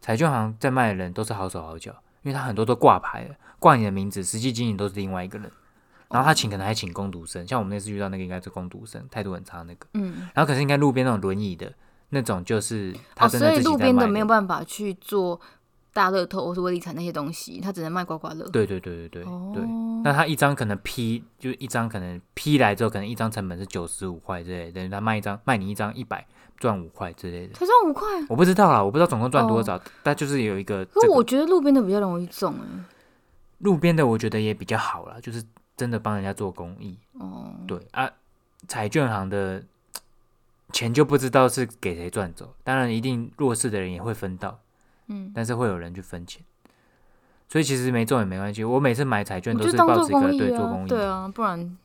[0.00, 5.52] 彩券行在卖的人都是好手好脚，因为他很多都挂牌了，挂你的名字，实际经营都是另外一个人。
[6.08, 9.86] 然后他请可能还请工读生，像我们那次遇到那个应该是工读生，态度很差那个。
[9.94, 11.70] 嗯，然后可是应该路边那种轮椅的
[12.10, 15.40] 那种，就是他哦，所以路边的没有办法去做
[15.96, 18.46] 大乐透或是威力彩那些东西，他只能卖刮刮乐。
[18.50, 19.64] 对对对对对哦，对。
[20.04, 26.26] 那他一张可能批，就一张可能批来之后，可能一张成本是九十五块之类的，等于他卖一张卖你一张一百
[26.58, 27.54] 赚五块之类的。
[27.54, 28.06] 才赚五块。
[28.28, 32.84] 我不知道啦，我不知道总共赚多少，但就是有一个可这个是我觉得路边的比较容易中哎、
[33.60, 35.42] 路边的，我觉得也比较好啦，就是
[35.78, 36.98] 真的帮人家做公益。
[37.14, 38.10] 哦，对啊，
[38.68, 39.64] 彩券行的
[40.72, 44.60] 钱就不知道是给谁赚走，当然一定弱势的人也会分到，
[45.08, 46.42] 嗯，但是会有人去分钱。
[47.48, 51.78] 所以其实没中也没关系，我每次买彩券都是当做抱持一个公益啊，对做公益，对啊，不然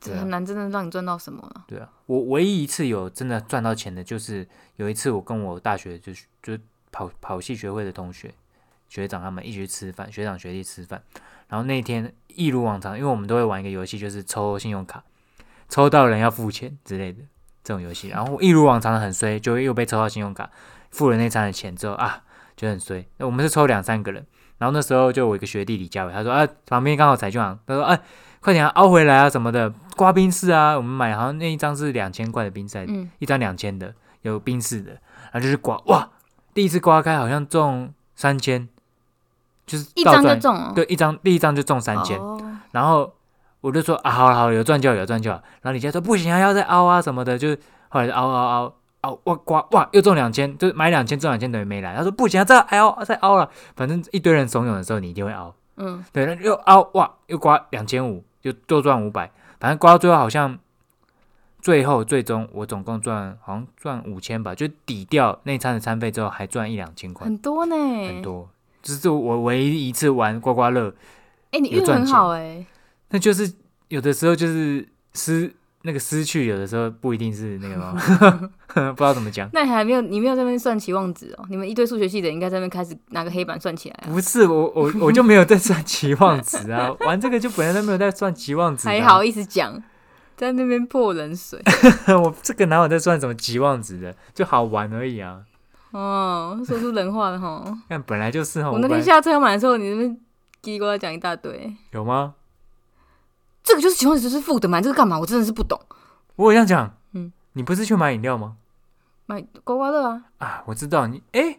[0.00, 1.64] 很难真的让你赚到什么了。
[1.68, 6.58] 对啊，我唯一一次有真的赚到钱的，就是有一次我跟我大学就是就
[6.90, 8.34] 跑跑系学会的同学
[8.88, 11.00] 学长他们一起去吃饭，学长学弟吃饭，
[11.46, 15.04] 然后那天一如往常，因为我们都会玩一个游戏，就是抽信用卡，
[15.68, 17.22] 抽到人要付钱之类的
[17.62, 20.50] 这种游戏，然后一如往常的很衰，就又被抽到信用卡，
[20.90, 22.24] 付了那餐的钱之后啊，
[22.58, 23.06] 就很衰。
[23.16, 24.26] 那我们是抽两三个人，
[24.58, 27.98] 然后那时候就我一个学弟李佳伟，他说啊，旁边刚好彩券行，他说哎。
[28.40, 33.92] 快点、啊、凹回来啊什么的，刮冰室啊，我们买好像那一张是两千块的冰赛，嗯，一张两千的，
[34.22, 36.08] 有冰室的，然后就是刮哇，
[36.54, 38.68] 第一次刮开好像中三千，
[39.66, 40.72] 就是一张就中了。
[40.72, 42.40] 对，一张第一张就中三千、哦，
[42.70, 43.12] 然后
[43.60, 45.42] 我就说啊，好了好了，有赚就好，有赚就好。
[45.62, 48.74] 然后李佳说不行啊，要再凹啊什么的，就是后来就凹凹凹
[49.08, 51.94] 凹，哇刮哇又中两千，就是买两千中两千等于没来。
[51.96, 55.54] 他说不行啊，再凹再凹了，反正一堆人怂恿的时候，你一定会凹。
[55.76, 60.58] 嗯，对，那又凹哇，又刮两千五，又多赚五百，反正刮到最后好像
[61.60, 67.74] 最后最终我总共赚好像赚五千吧，就抵掉那餐的餐费之后还赚一两千块，很多呢，
[68.06, 68.22] 很。
[68.22, 68.48] 多。
[68.80, 70.94] 这是我唯一一次玩刮刮乐，
[71.50, 72.64] 哎，你运很好哎。
[73.10, 73.52] 那就是
[73.88, 77.94] 有的时候就是失那个失去，有的时候不一定是那个吗？
[78.66, 79.48] 不知道怎么讲。
[79.52, 81.46] 那你还没有，你没有在那边算期望值哦？
[81.48, 84.10] 你们一堆数学系的应该在那边开始拿个黑板算起来啊。
[84.12, 89.80] 不是我我我就没有在算期望值啊， 玩这个就本来都没有在算期望值、啊，还好意思讲，
[90.36, 91.62] 在那边泼冷水。
[92.22, 95.42] 我这个哪有在算什么期望值的，就好玩而已啊。
[95.92, 97.64] 哦，说出人话了哈。
[97.88, 100.10] 但本来就是哈，我那天下车买的时候，你那边
[100.62, 101.72] 叽里呱啦讲一大堆。
[101.92, 102.34] 有吗？
[103.68, 105.20] 这个就是期望值就是负的，买这个干嘛？
[105.20, 105.78] 我真的是不懂。
[106.36, 108.56] 我有这样讲，嗯，你不是去买饮料吗？
[109.26, 111.58] 买刮刮乐啊，啊，我知道你，诶，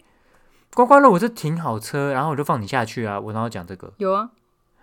[0.73, 4.31] 刮刮乐我是停好车，然后我就放你下去啊，我然后讲这个，有啊。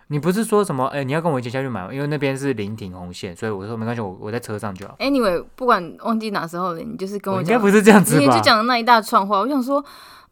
[0.08, 0.86] 你不是说什么？
[0.90, 4.94] 诶，你要跟我一起下去买吗，因为那边是临停红线，所以我说没关系，我我在车上就好。
[5.00, 8.38] Anyway，不管忘记哪时候了，你就是跟我应讲，该不是这样子吧你就？
[8.40, 9.84] 讲了那一大串话，我想说，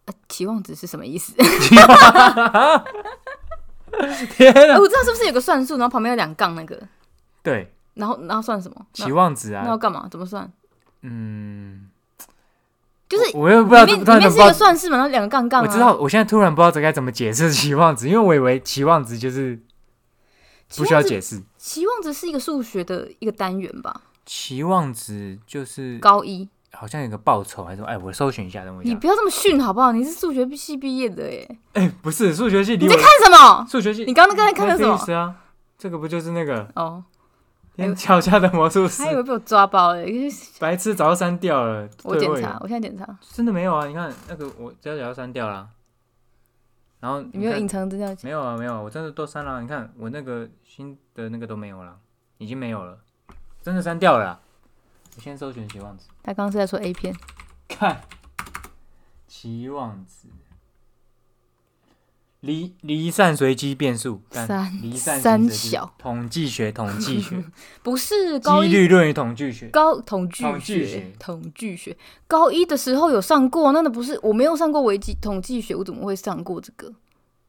[0.05, 1.35] 呃，期望值是什么意思？
[4.37, 4.75] 天啊！
[4.75, 6.81] 哎我知道是不是有个算术，然后旁边有两杠那个，
[7.43, 8.87] 对，然后然后算什么？
[8.93, 10.09] 期望值啊那要啊，干嘛？
[10.11, 10.51] 怎么算？
[11.03, 11.89] 嗯，
[13.09, 15.67] 就是我又不知道，里面里面是一个，算式嘛，然后两个杠杠、啊。
[15.67, 19.61] 我知道，我现在突然不知道这该怎么解释期望值，因为我以为期望值就是
[20.77, 24.01] 不需要解释，期望值是一个数学的一个单元吧？
[24.27, 28.93] 期望值就是高一，好像有个报酬还是什么哎，我搜寻一下，等我一下。
[28.93, 29.93] 你不要这么逊好不好？
[29.93, 33.67] 你是数学系毕业的耶，哎，不是数学系你在看什么？
[33.69, 35.37] 数学系，你刚刚刚才看的什么 Netflix 啊？
[35.79, 37.03] 这个不就是那个哦，
[37.77, 39.13] 天桥下的魔术师还？
[39.13, 40.05] 以为被我抓包了。
[40.59, 41.89] 白痴早就删掉了。
[42.05, 43.87] 我检查，我现在检查，真的没有啊！
[43.87, 45.69] 你看那个我只要要删掉了。
[47.01, 48.15] 然后看你没有隐藏资料。
[48.23, 49.61] 没有啊，没有啊，我真的都删了啊。
[49.61, 51.97] 你看我那个新的那个都没有了，
[52.39, 52.97] 已经没有了，
[53.61, 54.41] 真的删掉了啊。
[55.17, 57.15] 我先搜寻期望值，他刚刚是在说 A 片，
[57.69, 58.03] 看。
[59.27, 60.29] 期望值，
[62.41, 65.93] 离离散随机变数，干三离散三小。
[65.99, 67.45] 统计学，统计学，
[67.83, 68.69] 不是高一。
[68.69, 69.69] 几率论与统计学。
[69.69, 70.87] 高统计统计学。
[70.87, 71.97] 学，统计学，
[72.29, 76.93] 高一的时候有上过，那那不是我没有上过微积统计学，我怎么会上过这个？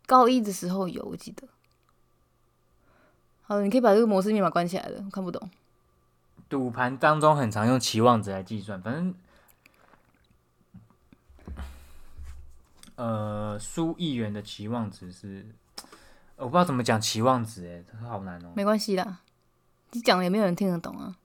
[0.08, 1.48] 高一的时候有，我记得。
[3.44, 5.50] 好了，你可以把这个模式密码关起来了，我看不懂。
[6.48, 9.14] 赌盘当中很常用期望值来计算，反正，
[12.96, 15.46] 呃，输一元的期望值是，
[16.36, 18.54] 我不知道怎么讲期望值，哎，这好难哦。
[18.56, 19.22] 没关系啦，
[19.92, 21.16] 你讲了也没有人听得懂啊。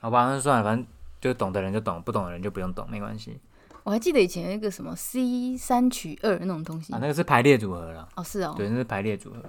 [0.00, 0.86] 好吧，那算了，反正
[1.20, 3.38] 就懂的人就懂，不懂的人就不用懂，没关系
[3.84, 6.92] 我还记得以前有一个什么 C 三取二那种东西。
[6.92, 6.98] 啊。
[7.00, 9.42] 那个是排列组合了，哦，是哦，对，那是排列组合。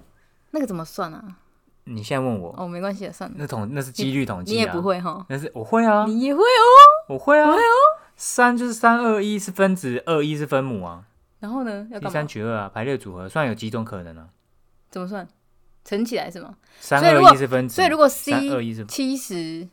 [0.51, 1.37] 那个怎么算啊？
[1.89, 3.35] 你现在问我，哦，没关系的，算了。
[3.39, 5.25] 那统那是几率统计啊，你也不，会哈？
[5.29, 6.63] 那是我会啊，你也会哦。
[7.09, 7.51] 我会啊，
[8.15, 11.03] 三就是三二一是分子，二一是分母啊，
[11.39, 11.87] 然后呢？
[11.91, 12.09] 要第？
[12.09, 14.27] 三取二啊，排列组合，算有几种可能啊。
[14.89, 15.27] 怎么算？
[15.85, 16.55] 乘起来是吗？
[16.79, 19.67] 三二一是分子，所以如果三二 C 一是七十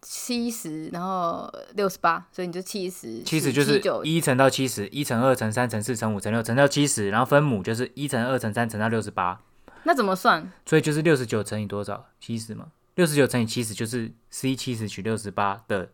[0.00, 9.40] 七十，然后六十八，所以你就七十七十就是九一乘到七十，一乘二乘三乘四乘五乘六乘到七十，然后分母就是一乘二乘三乘到六十八，
[9.86, 10.52] 那怎么算？
[10.66, 12.06] 所以就是六十九乘以多少？
[12.18, 15.90] 七十嘛，六十九乘以七十就是 c 七十取六十八的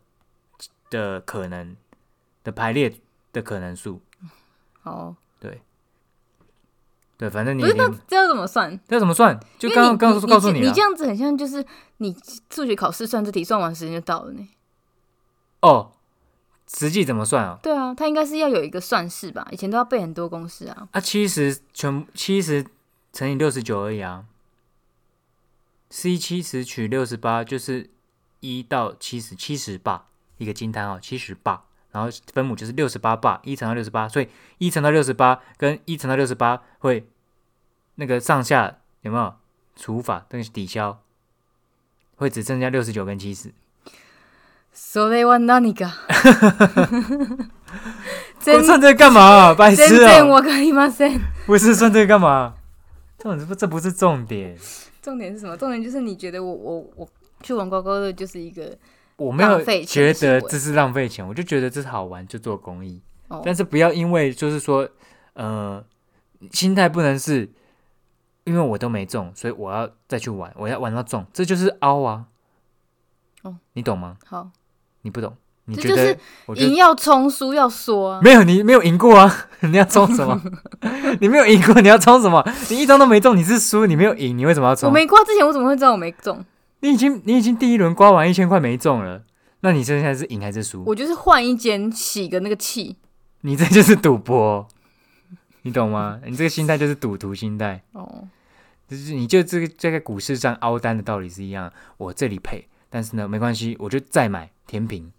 [0.89, 1.75] 的可能
[2.43, 2.91] 的排列
[3.31, 4.01] 的可能数。
[4.81, 5.61] 哦，对，
[7.17, 8.79] 对反正你不是那你这要怎么算？
[8.87, 9.39] 这要怎么算？
[9.59, 11.63] 就刚刚告诉你你这样子很像就是
[11.97, 12.17] 你
[12.49, 14.49] 数学考试算这题，算完时间就到了呢。
[15.61, 15.91] 哦，
[16.67, 17.59] 实际怎么算啊？
[17.61, 19.47] 对啊，它应该是要有一个算式吧？
[19.51, 20.89] 以前都要背很多公式啊。
[20.91, 22.65] 啊，七十全七十
[23.12, 24.24] 乘以六十九而已啊。
[25.90, 27.90] c 七十取六十八就是
[28.40, 30.06] 一到七十，七十八
[30.36, 37.08] 一个惊叹号，七十八，然后分母就是六十八霸，一乘到六十八，所以一乘到六十八跟一乘到六十八会
[37.94, 39.34] 那个上下有没有
[39.76, 41.00] 除法，那个抵消，
[42.16, 43.52] 会只剩下六十九跟七十。
[44.74, 45.90] それは何か？
[48.46, 49.54] 我真算这个干嘛、啊？
[49.54, 50.18] 白真痴啊！
[50.18, 51.20] 正わかりません。
[51.46, 52.54] 不是算这个干嘛？
[53.23, 54.57] 这这不这不是重点。
[55.01, 55.55] 重点是什么？
[55.57, 57.09] 重点就是你觉得我我我
[57.41, 58.77] 去玩刮刮乐就是一个
[59.17, 63.01] 我没有觉得这是浪费钱，我就觉得这是好玩，就做公益。
[63.27, 64.87] 哦，但是不要因为就是说，
[65.33, 65.83] 呃，
[66.51, 67.49] 心态不能是
[68.43, 72.27] 因为我都没中，所以我要再去玩，我要玩到中，这就是凹啊。
[73.43, 74.17] 哦，你懂吗？
[74.25, 74.51] 好，
[75.01, 75.35] 你不懂？
[75.65, 75.95] 你觉得？
[75.95, 78.21] 这就是我赢要冲，输要说啊。
[78.21, 79.47] 没有，你没有赢过啊！
[79.61, 80.41] 你要冲什么？
[81.21, 82.43] 你没有赢过，你要冲什么？
[82.69, 84.93] 你一张都没中，你是输，你没有赢，你为什么要冲我？
[84.93, 86.43] 没刮之前，我怎么会知道我没中？
[86.81, 89.21] 你已经你已经第一轮刮完一千块没中了，
[89.61, 90.83] 那你现在是赢还是输？
[90.85, 92.97] 我就是换一间洗个那个气。
[93.45, 94.67] 你这就是赌博，
[95.61, 96.19] 你懂吗？
[96.25, 98.27] 你这个心态就是赌徒心态，哦，
[98.89, 101.71] 就是你就这个这个股市上凹单的道理是一样。
[101.97, 105.11] 我这里赔，但是呢没关系，我就再买填平。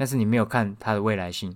[0.00, 1.54] 但是你没有看它的未来性。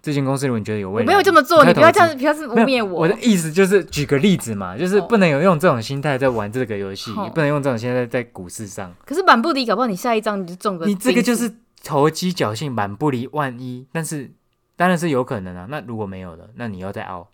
[0.00, 8.94] 这间公司如果你觉得有未来，我没有这么做，你不要这样子，不要是污蔑我我的意思就是举个例子嘛，就是哦不能有用这种心态在玩这个游戏，哦你不能用这种心态在股市上。
[9.04, 10.86] 可是满不离，搞不好你下一张你就中个。
[10.86, 14.30] 你这个就是投机侥幸，满不离万一，但是
[14.76, 15.66] 当然是有可能啊。
[15.68, 17.26] 那如果没有了，那你要再凹，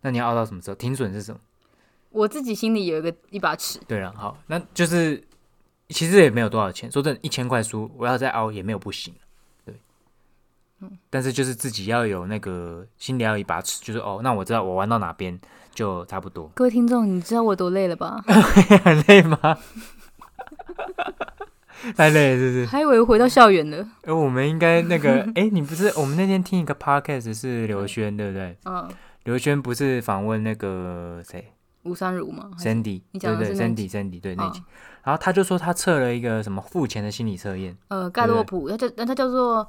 [0.00, 0.76] 那你要凹到什么时候？
[0.76, 1.38] 停损是什么？
[2.10, 3.80] 我自己心里有一个一把尺。
[3.88, 5.20] 对了，好，那就是
[5.88, 9.21] 其实也没有多少钱，说真的，一千块输，我要再凹也没有不行，对，
[11.10, 15.38] 但是就是自己要有那个心里要有一把尺，就是哦，那我知道我玩到哪边
[15.74, 18.22] 就差不多，各位听众，你知道我多累了吧？
[18.84, 19.38] 很 累吗？
[21.96, 22.66] 太累了是不是？
[22.66, 23.78] 还以为回到校园了。
[24.02, 28.56] 哎，我们应该那个， 哎，你不是我们那天听一个 podcast 是刘轩，对不对？
[28.66, 28.88] 嗯，
[29.24, 32.50] 刘轩不是访问那个谁吴三如吗？
[32.56, 34.62] 还是，Sandy，你对对讲的是那，Sandy Sandy 对那哦集，
[35.02, 39.66] 然后他就说他测了一个什么付钱的心理测验，呃，盖洛普，他叫他叫做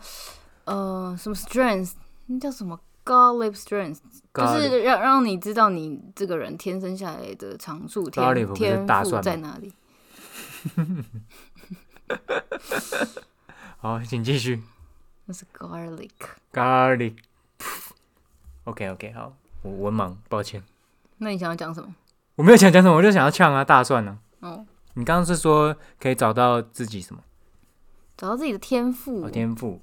[0.66, 1.94] 呃什么 strength，
[2.28, 4.00] 那叫什么 garlic strength，
[4.34, 9.74] 就是让让你知道你这个人天生下来的长处天天赋在哪里。
[13.78, 14.64] 好，请继续。
[15.26, 16.10] 那是 garlic。
[16.52, 17.16] Garlic。
[18.66, 20.64] OK OK，好，我文盲，抱歉，
[21.18, 21.94] 那你想要讲什么？
[22.36, 27.22] 我没有想讲什么，我就想要呛啊，大蒜呢、哦，你刚刚是说可以找到自己什么？
[28.16, 29.30] 找到自己的天赋哦，。
[29.30, 29.82] 天赋，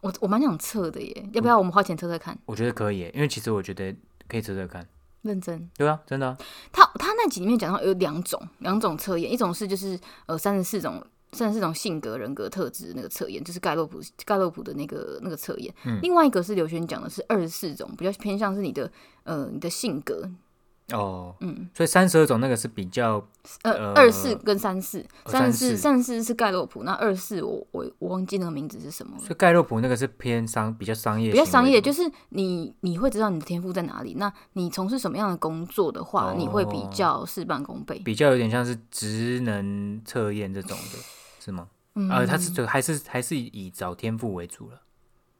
[0.00, 2.38] 我我蛮想测的耶，要不要我们花钱测测看？
[2.46, 3.94] 我觉得可以耶，因为其实我觉得
[4.28, 4.86] 可以测测看。
[5.22, 5.68] 认真。
[5.76, 6.38] 对啊，真的啊、
[6.72, 15.74] 他他那集里面讲到有两种两种测验，一种是就是呃三十四种三十四种性格人格特质那个测验，就是盖洛普盖洛普的那个那个测验。
[15.84, 18.90] 嗯另外一个是刘轩讲的是二十四种，比较偏向是你的
[19.24, 20.26] 呃你的性格，
[20.92, 23.24] 哦，嗯所以三十二种那个是比较
[23.62, 29.30] 呃呃二四跟三四，哦三十四34三四是盖洛普，那二四我我我忘记那个名字是什么了所。
[29.30, 34.14] 以盖洛普那个是偏商比较商业，比较商业，就是是你你会知道你的天赋在哪里。
[34.14, 37.98] 那你从事什么样的工作的话，哦你会比较事半功倍。
[38.04, 40.98] 比较有点像是职能测验这种的，
[41.40, 41.68] 是吗？
[41.94, 44.80] 嗯，呃，它是还是还是以找天赋为主了，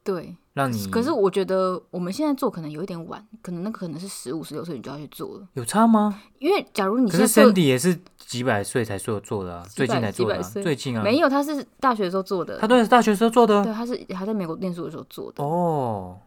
[0.03, 0.35] 对。
[0.53, 5.47] 让你可是我觉得我们现在做可能有一点晚，可能那个可能是十五、十六岁你就要去做了。
[5.53, 6.21] 有差吗？
[6.39, 15.43] 因为假如你可是现在做 Sandy 也是几百岁才做做的啊，最近才做的、啊，最近啊，没有，他是大学的时候做的他，都是大学时候做的对，他是还在美国念书的时候做的。
[15.43, 16.17] 哦。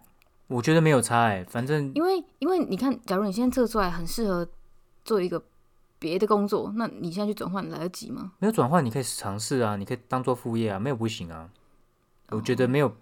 [0.47, 4.47] 我觉得没有差哎、反正因为因为你看，假如你现在测出来很适合
[5.03, 5.43] 做一个
[5.99, 8.33] 别的工作，那你现在去转换来得及吗？
[8.39, 11.49] 没有转换，你可以尝试啊，你可以当做副业啊，没有不行啊。
[12.29, 12.95] 我觉得没有，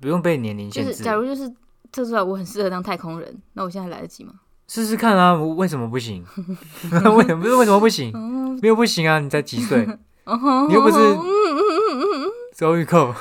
[0.00, 1.48] 不用被年龄就是限制，假如就是
[1.92, 4.32] 测出来我很适合当太空人，那我现在来得及吗？
[4.68, 5.34] 试试看啊。
[5.34, 6.24] 我为什么不行？
[7.16, 8.10] 为什么不是为什么不行？
[8.14, 9.18] 嗯，没有不行啊！
[9.18, 9.86] 你才几岁？
[10.68, 10.98] 你又不是
[12.54, 13.14] 周玉蔻，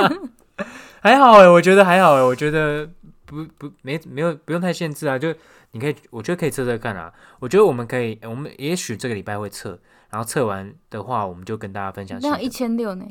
[1.00, 2.86] 还好哎、我觉得还好哎、我觉得
[3.24, 5.32] 不不没没有不用太限制啊，就
[5.72, 7.10] 你可以，我觉得可以测测看啊。
[7.38, 9.78] 我觉得我们可以，我们也许这个礼拜会测，
[10.10, 12.18] 然后测完的话，我们就跟大家分享。
[12.20, 13.06] 那一千六呢？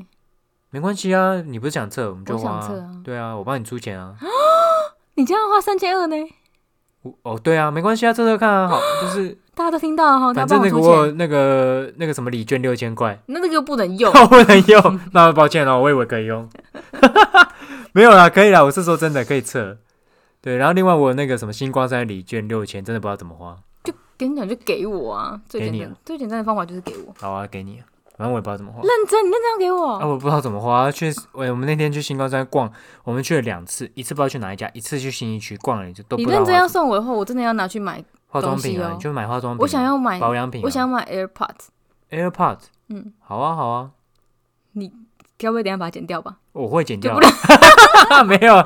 [0.72, 4.16] 没关系啊，你不是想测，我们就我花、想测啊对啊，我帮你出钱啊。
[5.16, 6.16] 你这样花三千二呢？
[7.02, 14.12] 我哦，对啊，没关系啊，测测看啊，好，就是 大家都听到了哈，大反正那个我那个那个什么礼券六千块，那那个又不能用。
[14.16, 16.48] 我不能用，那抱歉了，我以为可以用，
[17.94, 19.78] 没有啦，可以啦，我是说真的可以测。
[20.42, 23.58] 对，然后另外我有那个什么星光山礼券六千，真的不知道怎么花。
[23.84, 27.14] 就跟你讲，就给我啊，最简单、最简单的方法就是给我。
[27.20, 27.82] 好啊，给你，
[28.20, 28.82] 反正我也不知道怎么花。
[28.82, 29.94] 认真，你认真要给我。
[29.94, 30.92] 啊，我不知道怎么花。
[30.92, 32.70] 去，我我们那天去星光山逛，
[33.06, 38.04] 我们去了两次，一次不知道去哪一家，一次去新一区逛了，就都不知道你认真要送我的话，我真的要拿去买。
[38.28, 41.70] 化妆品啊，东西哦你就买化妆品啊、我想要买，保养品、啊，我想要买 AirPods。
[42.12, 42.64] AirPods。
[42.90, 43.92] 嗯，好啊，好啊，
[44.74, 44.92] 你
[45.38, 46.38] 该不会等一下把它剪掉吧？
[46.52, 47.18] 我会剪掉。
[48.28, 48.62] 没有，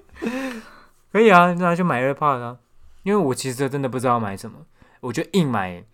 [1.12, 2.56] 可以啊，那就买 AirPods 啊。
[3.02, 4.58] 因为我其实真的不知道买什么，
[5.00, 5.84] 我觉得硬买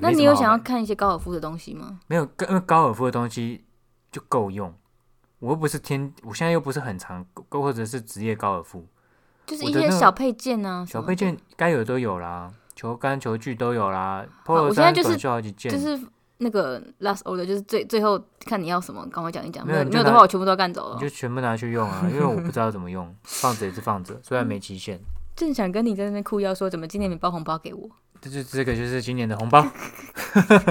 [0.00, 2.00] 那你有想要看一些高尔夫的东西吗？
[2.06, 2.22] 没有？
[2.48, 3.64] 因为高尔夫的东西
[4.10, 4.72] 就够用。
[5.38, 8.86] 我又不是天，我现在又不是很常，或者是职业高尔夫，
[9.46, 14.24] 就是一些小配件啊，什么的小配件该有的都有啦，球杆、球具都有啦。
[14.46, 16.00] 我现在就是衫短袖好几件，就是
[16.38, 19.64] 那个 last order，就是最最后看你要什么，赶快讲一讲。
[19.66, 21.08] 没有没有的话，我全部都要干走了你就。
[21.08, 24.98] 全部拿去用啊，因为我不知道怎么用，放着也是放着，虽然没期限。
[25.36, 27.90] 正想跟你在那边哭腰说，怎么今天没包红包给我？
[28.26, 29.64] 这就这个就是今年的红包，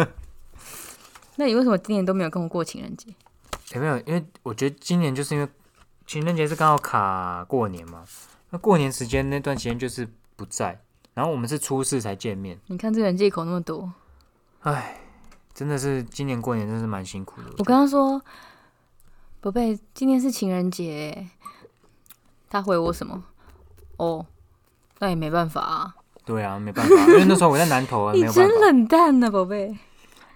[1.37, 3.13] 那你为什么今年都没有跟我过情人节？
[3.73, 3.97] 有没有？
[3.99, 5.47] 因为我觉得今年就是因为
[6.05, 8.03] 情人节是刚好卡过年嘛，
[8.49, 10.81] 那过年时间那段时间就是不在，
[11.13, 13.93] 然后我们是初四才见面，你看这个人借口那么多。
[14.61, 14.99] 唉，
[15.53, 17.49] 真的是今年过年真是蛮辛苦的。
[17.59, 18.21] 我刚刚说
[19.39, 21.29] ：“宝贝，今天是情人节。”
[22.49, 23.23] 他回我什么？
[23.97, 24.25] 哦，
[24.99, 25.95] 那也没办法啊。
[26.25, 28.41] 对啊，没办法， 因为那时候我在南投啊，没你有办法。
[28.41, 29.75] 真冷淡呢、宝贝。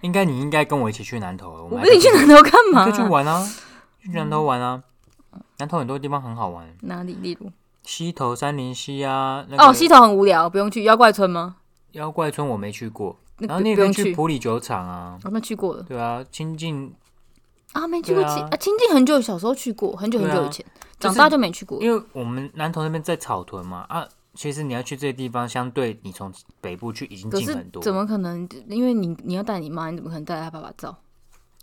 [0.02, 2.90] 应该你应该跟我一起去南投，我你去南头干嘛？
[2.90, 3.46] 去玩啊，
[4.02, 4.82] 去南投玩啊。
[5.58, 7.14] 南投很多地方很好玩，哪里？
[7.20, 7.50] 例如？
[7.82, 10.84] 溪头、三林溪啊，那个哦，溪头很无聊，不用去。
[10.84, 11.56] 妖怪村吗？
[11.92, 14.04] 妖怪村我没去过，那然后你也可以不不用去。
[14.04, 16.94] 去普里酒厂啊，我们去过了对啊，亲近，
[17.72, 20.64] 啊，没去过对啊清啊，清境很久，小时候去过，很久很久以前，
[20.98, 21.78] 长大就没去过。
[21.82, 28.48] 因为我们南投那边在草屯嘛啊，其实你要去这些地方，相对你从北部去已经近很多，怎么可能？
[28.68, 30.96] 因为你你要带你妈，你怎么可能带他爸爸照？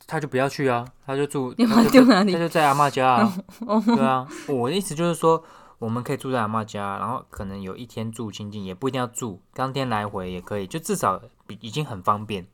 [0.06, 2.40] 他就不要去啊，他就住，你把他就他丢哪里他？
[2.40, 3.34] 就在阿妈家啊，
[3.86, 5.44] 对啊，我的意思就是说。
[5.80, 12.48] 我们可以住在阿妈家，然后可能有一天住亲近，也不一定要住，当天来回也可以，就至少比已经很方便。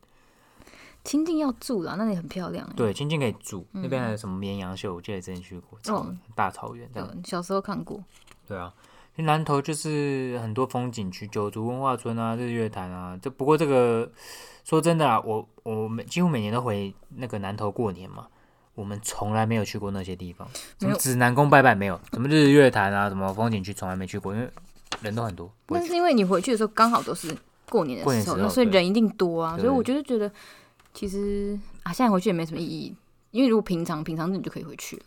[1.06, 2.74] 清境要住啦，那里很漂亮欸。
[2.76, 5.80] 对，清境可以住，那边还有什么绵羊秀，我记得之前去过，
[6.36, 7.10] 大草原这样。
[7.14, 8.04] 嗯，小时候看过。
[8.46, 8.74] 对啊，
[9.22, 13.18] 南投就是很多风景区，九族文化村啊，日月潭啊。
[13.22, 14.12] 这不过这个
[14.64, 18.28] 说真的啊，我我每几乎每年都回那个南投过年嘛，
[18.74, 20.48] 我们从来没有去过那些地方，
[20.80, 24.50] 什么指南宫拜拜没有，什么日月潭啊，什么风景区从来没去过，因为
[25.02, 25.48] 人都很多。
[25.68, 27.36] 不会去但是因为你回去的时候刚好都是
[27.70, 30.32] 过年的时候，那所以人一定多啊，所以我就觉得
[30.92, 32.96] 其实啊，现在回去也没什么意义，
[33.30, 35.04] 因为如果平常平常日你就可以回去了，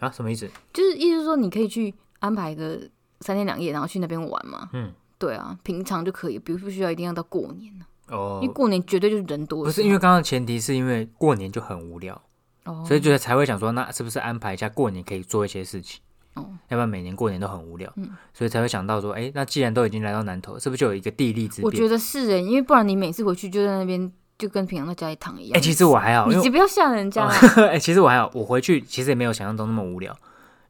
[0.00, 0.50] 啊，什么意思？
[0.72, 2.80] 就是意思是说你可以去安排一个
[3.22, 4.68] 三天两夜，然后去那边玩嘛。
[4.72, 9.70] 嗯，对啊，平常就可以，不不需要一定要到过年啊哦因为，过年绝对就是人多不。
[9.70, 12.20] 是因为刚刚的前提是因为过年就很无聊，
[12.64, 16.00] 哦，所以觉得才会想说，那是不是安排一下过年可以做一些事情？
[16.34, 21.64] 哦要不然每年过年都很无聊，嗯所以才会想到说，哎、那既然都已经来到南投，是不是就有一个地利之便？
[21.64, 25.58] 我觉得是诶，因为不然你每次回去就在那边就跟平常在家里躺一样。
[25.58, 27.28] 哎、其实我还好，你不要吓人家
[27.78, 30.16] 其实我还好，我回去其实也没有想象中那么无聊，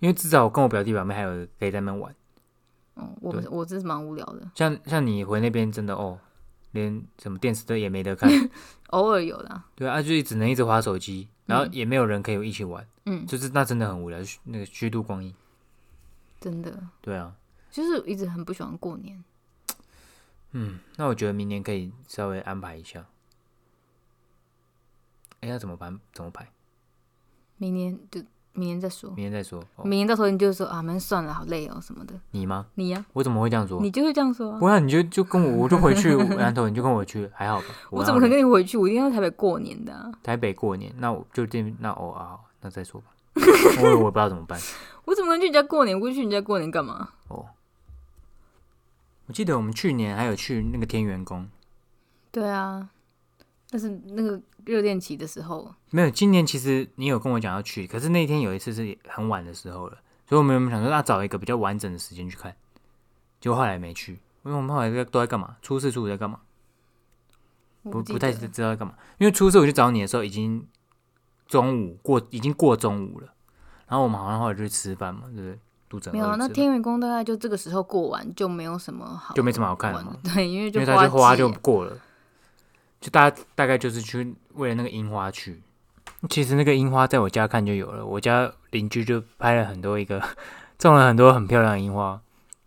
[0.00, 2.12] 因为至少我跟我表弟表妹还有可以在那边玩。
[3.02, 6.18] 哦，我我真是蛮无聊的，像像你回那边真的哦，
[6.72, 8.30] 连什么电视都也没得看，
[8.90, 9.64] 偶尔有啦。
[9.74, 15.34] 对啊，就只能一直划手机，然后也没有人可以一起玩，嗯，就是那真的很无聊，虚那个虚度光阴。
[16.40, 17.34] 真的对啊，
[17.70, 19.22] 就是一直很不喜欢过年。
[20.52, 23.06] 嗯，那我觉得明年可以稍微安排一下。
[25.40, 25.92] 哎、要怎么排？
[26.12, 26.50] 怎么排？
[27.56, 28.22] 明年就
[28.54, 29.10] 明年再说。
[29.10, 29.58] 明天再说。
[29.76, 32.14] 哦，明年到时候你就说啊，们算了，好累哦什么的。
[32.32, 32.66] 你吗？
[32.74, 33.80] 你呀、我怎么会这样说？
[33.80, 34.58] 你就会这样说啊。
[34.58, 37.66] 不然你就就跟我，我就回去南投，你就跟我去，还好吧？
[37.90, 38.76] 我怎么可能跟你回去？
[38.76, 40.12] 我一定要在台北过年的、啊。
[40.22, 40.92] 台北过年？
[40.98, 43.06] 那我就这那哦啊，好那再说吧。
[43.34, 44.60] 我 我也不知道怎么办。
[45.06, 45.98] 我怎么能去你家过年？
[45.98, 47.08] 我会去你家过年干嘛？
[47.28, 47.46] 哦，
[49.26, 51.48] 我记得我们去年还有去那个天元宫，
[52.30, 52.90] 对啊，
[53.72, 56.10] 但是那个热恋期的时候，没有。
[56.10, 59.96] 今年其实你有跟我讲要去，可是那天有一次是很晚的时候了，
[60.28, 62.54] 所以我们想说，那找一个比较完整的时间去看？
[63.40, 64.12] 结果后来没去，
[64.44, 65.56] 因为我们后来在都在干嘛？
[65.62, 66.40] 初四、初五在干嘛？
[67.84, 68.92] 不不太知道在干嘛。
[69.16, 70.66] 因为初四我去找你的时候，已经
[71.46, 73.28] 中午过，已经过中午了。
[73.88, 75.58] 然后我们好像后来就去吃饭嘛，对不对？
[75.88, 76.36] 肚子很没有啊。
[76.36, 79.92] 那天元宫大概就这个时候过完，就没有什么好，就没什么好看
[80.22, 81.98] 对，因为因为花它就花就过了，
[83.02, 85.60] 就大家大概就是去为了那个樱花去。
[86.30, 90.22] 其实那个樱花在我家看就有了，我家邻居就拍了很多一个
[90.78, 92.20] 种了很多很漂亮的樱花，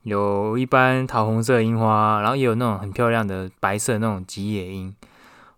[0.03, 4.93] 有一般桃红色樱花，然后也有那种很漂亮的白色那种吉野樱。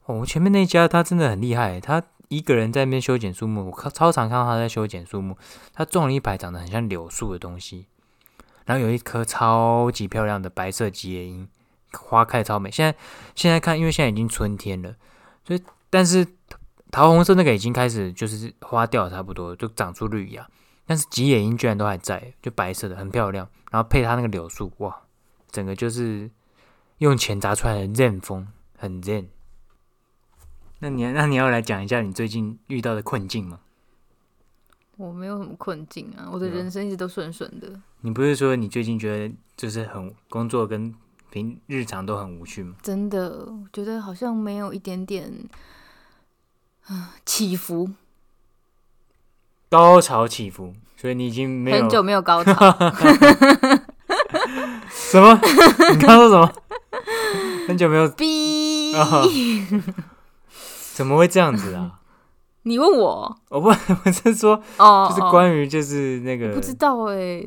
[0.05, 5.35] 哦，我前面那家他真的很厉害，他一个人在那边修剪树木，我靠超常看到他在修剪树木，
[5.73, 7.87] 他种了一排长得很像柳树的东西，
[8.65, 11.47] 然后有一棵超级漂亮的白色吉野樱，
[11.99, 12.69] 花开超美。
[12.71, 12.97] 现在
[13.35, 14.95] 现在看，因为现在已经春天了，
[15.43, 16.25] 所以但是
[16.91, 20.47] 桃红色那个已经开始就是花掉得差不多，就长出绿芽，
[20.85, 23.47] 但是吉野樱居然都还在，就白色的，很漂亮。
[23.71, 25.03] 然后配它那个柳树，哇，
[25.51, 26.31] 整个就是
[26.99, 29.25] 用钱砸出来的 zen 风，很 zen。
[30.79, 33.59] 那你那你要来讲一下你最近遇到的困境吗？
[34.95, 40.91] 我没有什么困境啊，我的人生一直都顺顺的，你不是说你最近觉得就是很工作跟
[41.29, 42.75] 平日常都很无趣吗？
[42.81, 45.31] 真的，我觉得好像没有一点点
[46.87, 47.89] 啊起伏，
[49.69, 52.53] 高潮起伏，所以你已经没有很久没有高潮。
[54.89, 55.33] 什么？
[55.93, 56.53] 你刚刚说什么？
[57.67, 58.07] 很久没有，
[60.93, 61.99] 怎么会这样子啊？
[62.63, 63.67] 你问我我不，
[64.05, 67.43] 我是说，哦，就是哦关于就是那个不知道哎、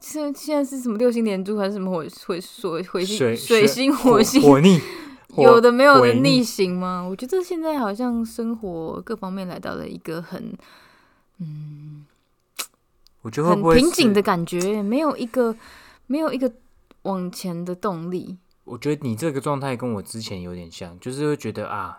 [0.00, 4.42] 现现在是什么六星连珠还是什么火火水火星水水星火星？
[4.42, 4.78] 火逆，
[5.32, 7.00] 火有的没有的逆行吗？
[7.08, 10.52] 我觉得现在好像生活各方面来到了一个很
[11.38, 12.04] 嗯
[13.22, 14.20] 我觉得会很瓶颈的？
[14.20, 15.56] 感觉，没有一个
[16.06, 16.52] 没有一个
[17.02, 21.98] 往前的动力，我觉得你这个状态跟我之前有点像，就是会觉得啊，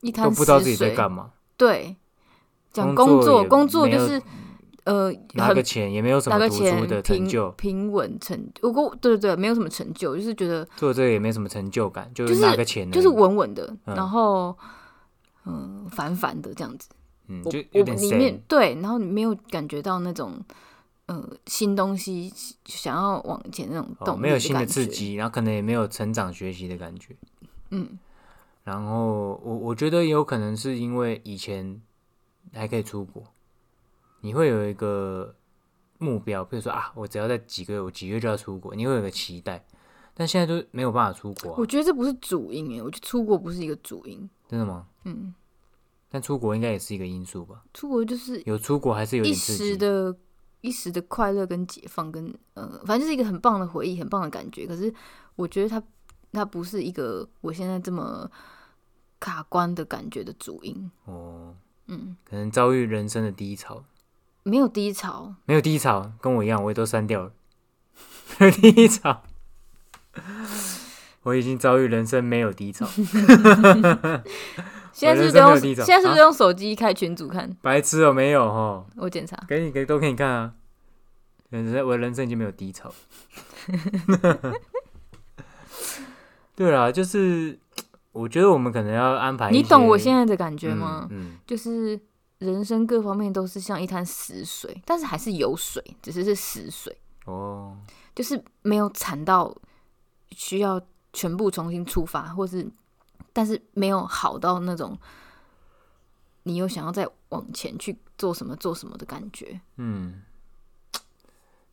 [0.00, 1.96] 一滩都不知道自己在干嘛，对，
[2.72, 4.22] 讲工作，工作就是
[4.90, 14.56] 呃拿个钱也没有什么读书钱的成平就，平稳成，我过对对对，没有什么成就，就是觉得做这个也没什么成就感，就就是拿个钱，就是稳稳的，嗯然后
[15.44, 16.88] 嗯烦烦的这样子。
[17.32, 20.32] 嗯，就有点我里面对，然后你没有感觉到那种
[21.06, 22.32] 呃新东西
[22.64, 24.66] 想要往前那种哦，动力没有新的。
[24.66, 27.14] 刺激，然后可能也没有成长学习的感觉。
[27.70, 27.86] 嗯，
[28.64, 31.80] 然后我我觉得有可能是因为以前
[32.52, 33.22] 还可以出国，
[34.20, 35.34] 你会有一个
[35.98, 39.64] 目标，比如说啊，我只要在几个月，我几个月就要出国，你会有个期待。
[40.12, 44.28] 但现在都没有办法出国、啊我，觉得这不是主因诶，我觉得出国不是一个主因。
[44.48, 44.86] 真的吗？
[45.04, 45.32] 嗯，
[46.10, 47.62] 但出国应该也是一个因素吧？
[47.72, 49.32] 出国就是有出国还是有一。
[49.32, 50.14] 时的、
[50.60, 54.66] 一时的快乐跟解放跟呃，反正就是一个很棒的回忆，很棒的感觉。
[54.66, 54.92] 可是
[55.36, 55.82] 我觉得它
[56.32, 58.30] 它不是一个我现在这么
[59.18, 60.90] 卡关的感觉的主因。
[61.06, 61.54] 哦，
[61.86, 63.82] 嗯，可能遭遇人生的低潮，
[64.42, 67.32] 没有低潮，没有低潮，跟我一样，我也都删掉了。
[68.38, 69.22] 没有低潮，
[71.24, 72.86] 我已经遭遇人生没有低潮，
[74.92, 77.54] 现在是用现在是不是用手机开群组看？
[77.62, 79.36] 白痴哦，没有哦，我检查。
[79.46, 80.54] 给你给都给你看啊。
[81.50, 82.92] 人生我的人生已经没有低潮。
[86.54, 87.58] 对啦，就是
[88.12, 89.50] 我觉得我们可能要安排。
[89.50, 91.08] 你懂我现在的感觉吗？
[91.10, 91.98] 嗯，就是
[92.40, 97.78] 人生各方面都是像一滩死水，但是还是有水，只是是死水，嗯哦，
[98.14, 99.54] 就是没有惨到
[100.30, 100.80] 需要
[101.12, 102.66] 全部重新出发，或是
[103.34, 104.98] 但是没有好到那种
[106.44, 109.60] 你又想要再往前去做什么做什么的感觉。
[109.76, 110.22] 嗯，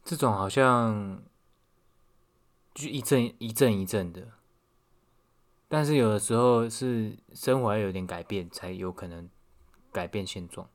[0.03, 1.23] 这种好像
[2.75, 4.27] 就一阵一阵一阵的，
[5.69, 9.29] 但是有的时候是生活要有点改变，才有可能
[9.97, 10.69] 改变现状。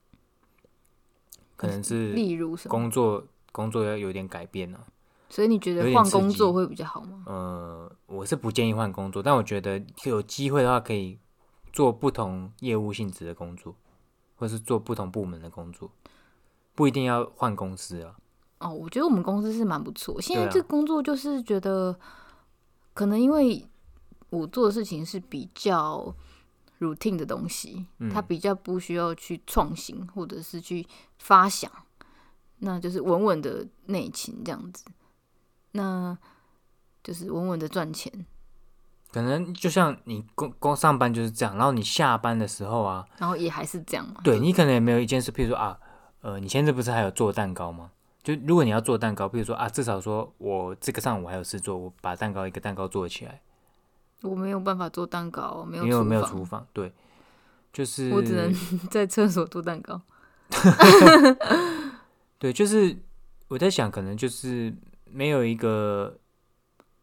[1.54, 2.70] 可能是例如什么？
[2.70, 4.84] 工作工作要有点改变啊。
[5.30, 7.22] 所以你觉得换工作会比较好吗？
[7.26, 11.16] 呃，我是不建议换工作，但我觉得有机会的话，可以
[11.72, 13.76] 做不同业务性质的工作，
[14.34, 15.88] 或是做不同部门的工作，
[16.74, 18.16] 不一定要换公司啊。
[18.58, 20.20] 哦，我觉得我们公司是蛮不错。
[20.20, 21.96] 现在这工作就是觉得，
[22.92, 23.64] 可能因为
[24.30, 26.14] 我做的事情是比较
[26.82, 30.86] routine 的东西，它嗯比较不需要去创新或者是去
[31.18, 31.70] 发想，
[32.58, 34.84] 那就是稳稳的内勤这样子，
[35.72, 36.18] 那
[37.02, 38.26] 就是稳稳的赚钱，
[39.10, 44.20] 可能就像你工工上班就是这样，然后你下班的时候啊，然后也还是这样嘛。
[44.24, 45.78] 对你可能也没有一件事，譬如说啊，
[46.20, 47.90] 呃，你现在不是还有做蛋糕吗？
[48.22, 53.42] 就如果你要做蛋糕，譬如说啊，至少说我这个上午还有事做，我把蛋糕一个蛋糕做起来，
[54.22, 56.92] 我没有办法做蛋糕，没有因为我没有厨房，对，
[57.72, 58.52] 就是 我只能
[58.90, 60.00] 在厕所做蛋糕。
[62.38, 62.96] 对，就是
[63.48, 66.18] 我在想，可能就是没有一个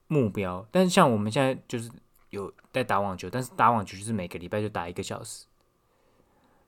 [0.07, 1.89] 目标，但是像我们现在就是
[2.29, 5.45] 有在打网球，但是打网球就是每个礼拜就打一个小时，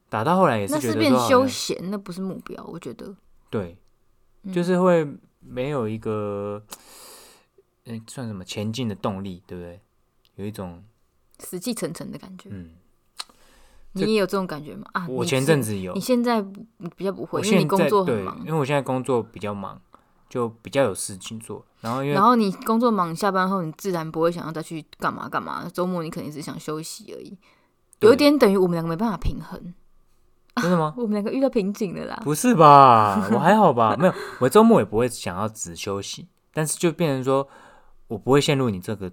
[0.10, 3.16] 打到后来也是那是变休闲，那不是目标，我觉得。
[3.49, 3.78] 对，
[4.43, 5.08] 嗯就是会
[5.39, 6.64] 没有一个
[7.86, 9.82] 嗯、算什么前进的动力，对不对？
[10.41, 10.83] 有一种
[11.39, 12.49] 死气沉沉的感觉。
[12.51, 12.71] 嗯，
[13.93, 14.85] 你也有这种感觉吗？
[14.93, 16.41] 啊，我前阵子有你，现在
[16.95, 18.51] 比较不会，因为你工作很忙因。
[18.51, 19.79] 为我现在工作比较忙，
[20.27, 25.69] 就比较有事情做，然后因为然后你工作忙，下班后你自然不会想要再去干嘛干嘛。
[25.71, 27.37] 周末你肯定只想休息而已，
[27.99, 29.73] 有一点等于我们两个没办法平衡，
[30.55, 30.93] 真的吗？
[30.97, 32.21] 我们两个遇到瓶颈了啦。
[32.23, 33.27] 不是吧？
[33.31, 37.47] 我还好吧，没有，我周末也不会想要只休息，但是就变成说
[38.07, 39.11] 我不会陷入你这个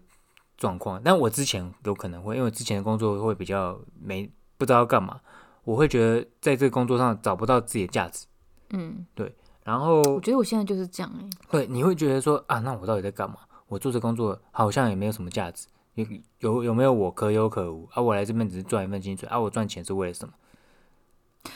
[0.58, 1.00] 状况。
[1.02, 5.18] 但我之前有可能会，因为我之前的工作会比较没不知道要干嘛，
[5.64, 8.26] 我会觉得在这个工作上找不到自己的价值，
[8.70, 9.34] 嗯，对
[9.64, 13.38] 然后我觉得我现在就是这样哎、对你会觉得说啊，那我到底在干嘛？
[13.68, 16.06] 我做这工作好像也没有什么价值，有
[16.40, 18.02] 有有没有我可有可无啊？
[18.02, 20.34] 我来这边只是赚一份薪水啊，我赚钱是为了什么？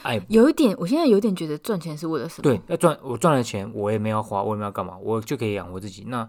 [0.03, 2.43] 哎，有一点，我现在有点觉得赚钱是为了什么？
[2.43, 6.05] 对，要赚我赚了钱，我也没有花，我也没有干嘛，我就可以养活自己。
[6.07, 6.29] 那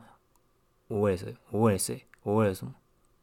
[0.88, 1.36] 我为了谁？
[1.52, 2.02] 我为了谁？
[2.24, 2.74] 我为了什么？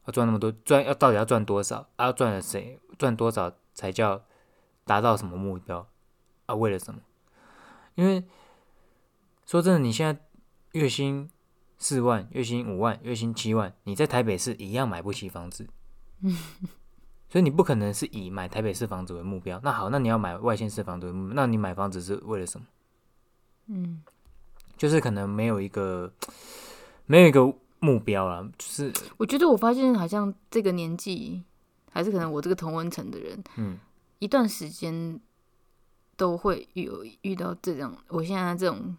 [0.05, 1.87] 要赚那么多，赚要到底要赚多少？
[1.95, 2.79] 啊，要赚了谁？
[2.97, 4.23] 赚多少才叫
[4.85, 5.87] 达到什么目标？
[6.45, 7.01] 啊，为了什么？
[7.95, 8.23] 因为
[9.45, 10.21] 说真的，你现在
[10.71, 11.29] 月薪
[11.77, 15.67] 四万、月薪五万、月薪七万，你在台北市一样买不起房子。
[17.29, 19.59] 所以你不可能是以买台北市房子为目标。
[19.63, 22.67] 那好，那你要买外县市房子为目标，那你买房子是为了什么？
[23.67, 24.01] 嗯，
[24.75, 26.11] 就是可能没有一个
[27.05, 31.43] 没有一个目标啦，就是我觉得我发现好像这个年纪，
[31.91, 33.77] 还是可能我这个同温层的人，嗯，
[34.19, 35.19] 一段时间
[36.15, 38.95] 都会有遇到这种我现在这种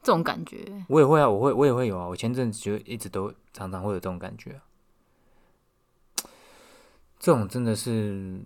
[0.00, 0.84] 这种感觉。
[0.88, 4.62] 我也会啊，我会我也会有啊，我前阵子就一直都常常会有这种感觉、啊，
[7.18, 8.40] 这种真的是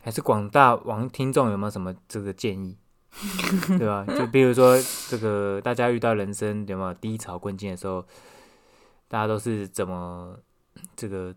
[0.00, 2.76] 还是广大网听众有没有什么这个建议？
[3.78, 4.04] 对吧？
[4.08, 4.76] 就比如说
[5.08, 8.04] 这个大家遇到人生有没有低潮困境的时候，
[9.08, 10.38] 大家都是怎么
[10.96, 11.34] 这个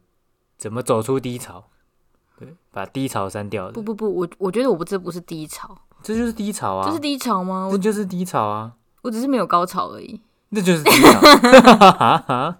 [0.58, 1.64] 怎么走出低潮？
[2.40, 6.88] 对，把低潮删掉的，不不不，我我觉得我不这不是低潮，这就是低潮啊！
[6.88, 7.66] 这是低潮吗？
[7.68, 8.74] 我这就是低潮啊！
[9.02, 10.22] 我只是没有高潮而已。
[10.50, 12.56] 那就是低潮。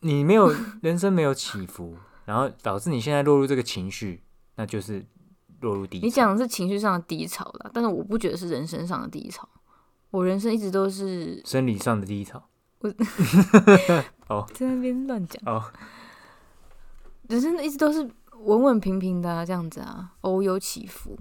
[0.00, 0.52] 你没有
[0.82, 4.22] 人生没有起伏，然后导致你现在落入这个情绪，
[4.56, 5.04] 那就是
[5.62, 6.04] 落入低潮。
[6.04, 9.48] 你讲的是情绪上的低潮啦，但是我不觉得是人生上的低潮。
[10.10, 12.42] 我人生一直都是生理上的低潮
[12.80, 12.94] 我
[14.26, 15.64] 哦在那边乱讲，哦，
[17.28, 18.02] 人生一直都是
[18.44, 21.16] 稳稳平平的、啊、这样子啊，偶有起伏，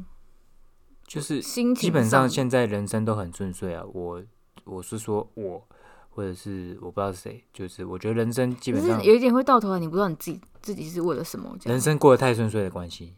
[1.07, 3.81] 就是心情基本上上现在人生都很顺遂啊。
[3.93, 4.21] 我
[4.65, 5.65] 我是说我，
[6.09, 13.15] 或者是我不知道是谁，就是我觉得人生基本上是有一点会到头来，你不知道你自己自己是为了什么人生过得太顺遂的关系，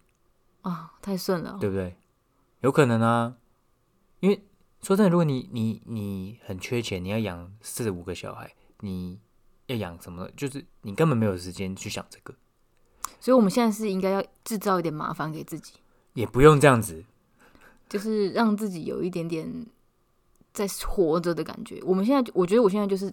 [0.64, 1.96] 啊，太顺了哦、对不对？
[2.60, 3.36] 有可能啊，
[4.20, 4.44] 因为
[4.82, 9.20] 说真的，如果你你你很缺钱，你要养四五个小孩，你
[9.68, 10.30] 要养什么？
[10.36, 12.34] 就是你根本没有时间去想这个，
[13.20, 15.74] 所以我们现在是应该要制造一点麻烦给自己，
[16.14, 17.06] 也不用这样子。
[17.90, 19.68] 就是让自己有一点点
[20.52, 21.80] 在活着的感觉。
[21.84, 23.12] 我们现在，我觉得我现在就是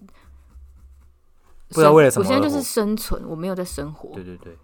[1.69, 4.15] 不知道为了什么我现在就是生存，我没有在生活。
[4.15, 4.57] 对对对，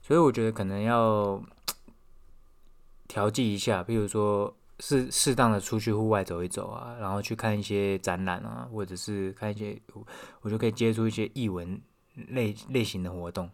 [0.00, 1.42] 所以我觉得可能要
[3.12, 9.78] 调剂一下，比如说适适当的出去户外走一走啊，然后去看一些展览啊，或者是看一些，
[10.40, 11.78] 我就可以接触一些艺文
[12.28, 13.50] 类类型的活动。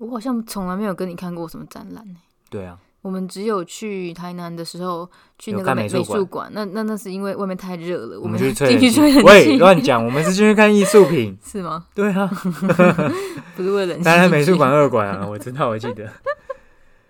[0.00, 2.16] 我好像从来没有跟你看过什么展览呢、
[2.50, 5.08] 对啊，我们只有去台南的时候
[5.38, 11.38] 去有那个美美术馆馆，那那那是因为外面太热了，我们去吹冷气进去吹冷喂，气，乱讲，我们是进去看艺术品。
[11.46, 11.86] 是吗？
[11.94, 12.26] 对啊，
[13.54, 16.10] 不是为了冷气当然美术馆二馆啊，我知道，我记得。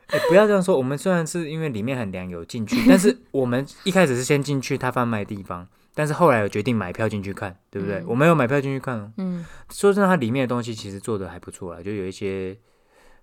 [0.08, 0.76] 哎、不要这样说。
[0.76, 7.98] 我们虽然是因为里面很凉有进去，但是 我们一开始是先进去他贩卖的地方，但是后来有决定买票进去看，对不对？
[8.00, 9.12] 嗯我没有买票进去看哦。
[9.16, 12.56] 嗯，说真的，它里面的东西其实做的还不错啦，就有一些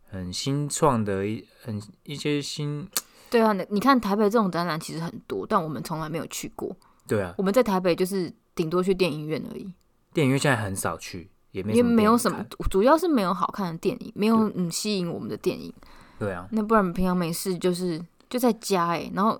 [0.09, 2.87] 很新创的一很一些新，
[3.31, 6.75] 对啊，你你看台北这种展览其实很多，但我们从来没有去过。
[7.07, 9.71] 对啊，我们在台北就是顶多去电影院而已，
[10.13, 15.73] 电影院现在很少去，也没因为什么没有什么主要是没有好看的电影，没有嗯吸引我们的电影。
[16.23, 19.39] 对啊，那不然平常没事就是就在家哎、然后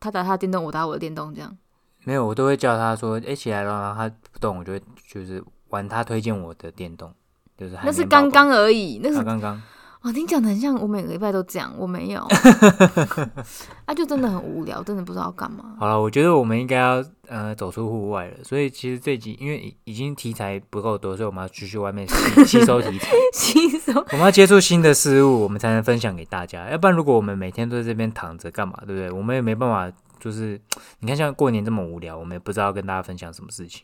[0.00, 1.56] 他打他的电动，我打我的电动，这样。
[2.04, 7.12] 没有，我都会叫他说，哎、起来了，然后他不动，我就会就是玩他推荐我的电动，
[7.56, 9.62] 就是海那是刚刚而已，那是啊，刚刚
[10.02, 12.20] 哦，你讲的很像我每个礼拜都这样，我没有，
[13.84, 15.76] 啊，就真的很无聊，真的不知道干嘛。
[15.78, 18.42] 好了，我觉得我们应该要呃走出户外了。
[18.42, 23.10] 所以其实这集因为已已经题材不够多，所以我们要继续外面吸 吸收题材。
[23.34, 26.70] 吸收我们要接触新的事物，我们才能分享给大家。
[26.70, 29.10] 要不然，如果我们每天都在这边躺着干嘛，对不对？
[29.10, 30.58] 我们也没办法，就是
[31.00, 33.82] 你看像过年这么无聊，我们也不知道跟大家分享什么事情。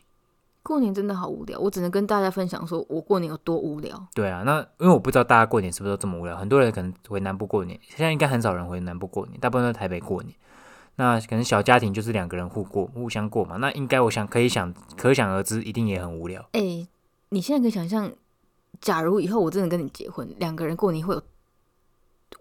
[0.67, 4.05] 过年真的好无聊，我只能跟大家分享说我过年有多无聊。
[4.13, 10.35] 对啊，那因为我不知道大家过年是不是都这么无聊，很多人可能回南部过年，现在应该很少人回南部过年，大部分都在台北过年。
[10.97, 16.45] 那可能小家庭就是两个人互过互相过嘛，那应该我想可以想可想而知，一定也很无聊。
[16.51, 16.85] 哎、
[17.29, 18.11] 你现在可以想象，
[18.81, 21.23] 假如以后我真的跟你结婚，两个人过年会有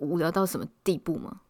[0.00, 1.42] 无聊到什么地步吗？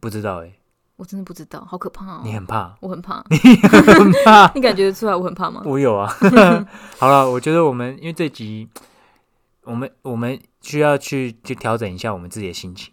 [0.00, 0.52] 不知道哎、
[1.00, 2.20] 我真的不知道，好可怕哦！
[2.22, 5.62] 你很怕，我很怕，你很怕， 你感觉得出来我很怕吗？
[5.64, 6.06] 我有啊。
[7.00, 8.68] 好了，我觉得我们因为这集，
[9.64, 12.92] 我们我们需要去去调整一下我们自己的心情。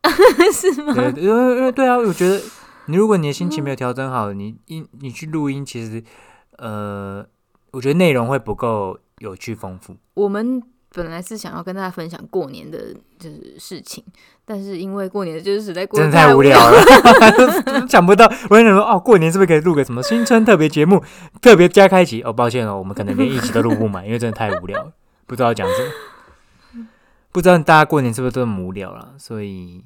[0.50, 0.94] 是吗？
[0.94, 2.40] 对，因为因为对啊，我觉得
[2.86, 6.02] 你如果你的心情没有调整好，你音你去录音，其实
[6.56, 7.22] 呃，
[7.72, 9.94] 我觉得内容会不够有趣丰富。
[10.14, 10.62] 我们
[10.92, 14.02] 本来是想要跟大家分享过年的就是事情，
[14.44, 16.82] 但是因为过年就是实在过得真的太无聊了。
[17.88, 18.26] 想不到。
[18.48, 21.02] 我在想说，哦，过年是不是可以录个什么新春特别节目，
[21.40, 22.22] 特别加开集？
[22.22, 24.92] 哦，抱歉哦，我们可能连一集都录不满， 因为真的太无聊了，
[25.26, 26.86] 不知道讲什么。
[27.32, 29.14] 不知道大家过年是不是都很无聊了？
[29.16, 29.84] 所以，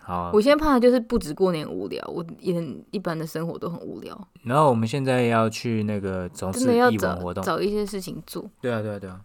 [0.00, 7.42] 好啊、我现在怕的就是不止过年无聊，我也很一般的生活都很无聊，然后我们现在要去那个从真事的要找活动。
[7.42, 8.48] 找一些事情做。
[8.60, 9.20] 对啊，对啊，对啊。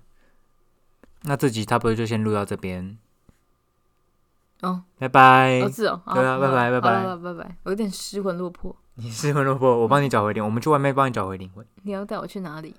[1.27, 2.97] 那这集差不多就先录到这边，
[4.61, 5.59] 哦，拜拜。
[5.59, 8.73] 哦是哦，对啊好拜拜拜拜拜拜，我有点失魂落魄。
[8.95, 11.65] 你失魂落魄，我帮你找回灵，我们去外面帮你找回灵魂。
[11.83, 12.73] 你要带我去哪里？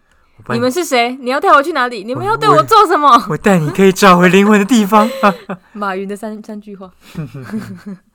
[0.49, 1.15] 你们是谁？
[1.17, 2.03] 你要带我去哪里？
[2.05, 3.09] 你们要对我做什么？
[3.29, 5.09] 我带你可以找回灵魂的地方。
[5.75, 6.91] 马云的三三句话。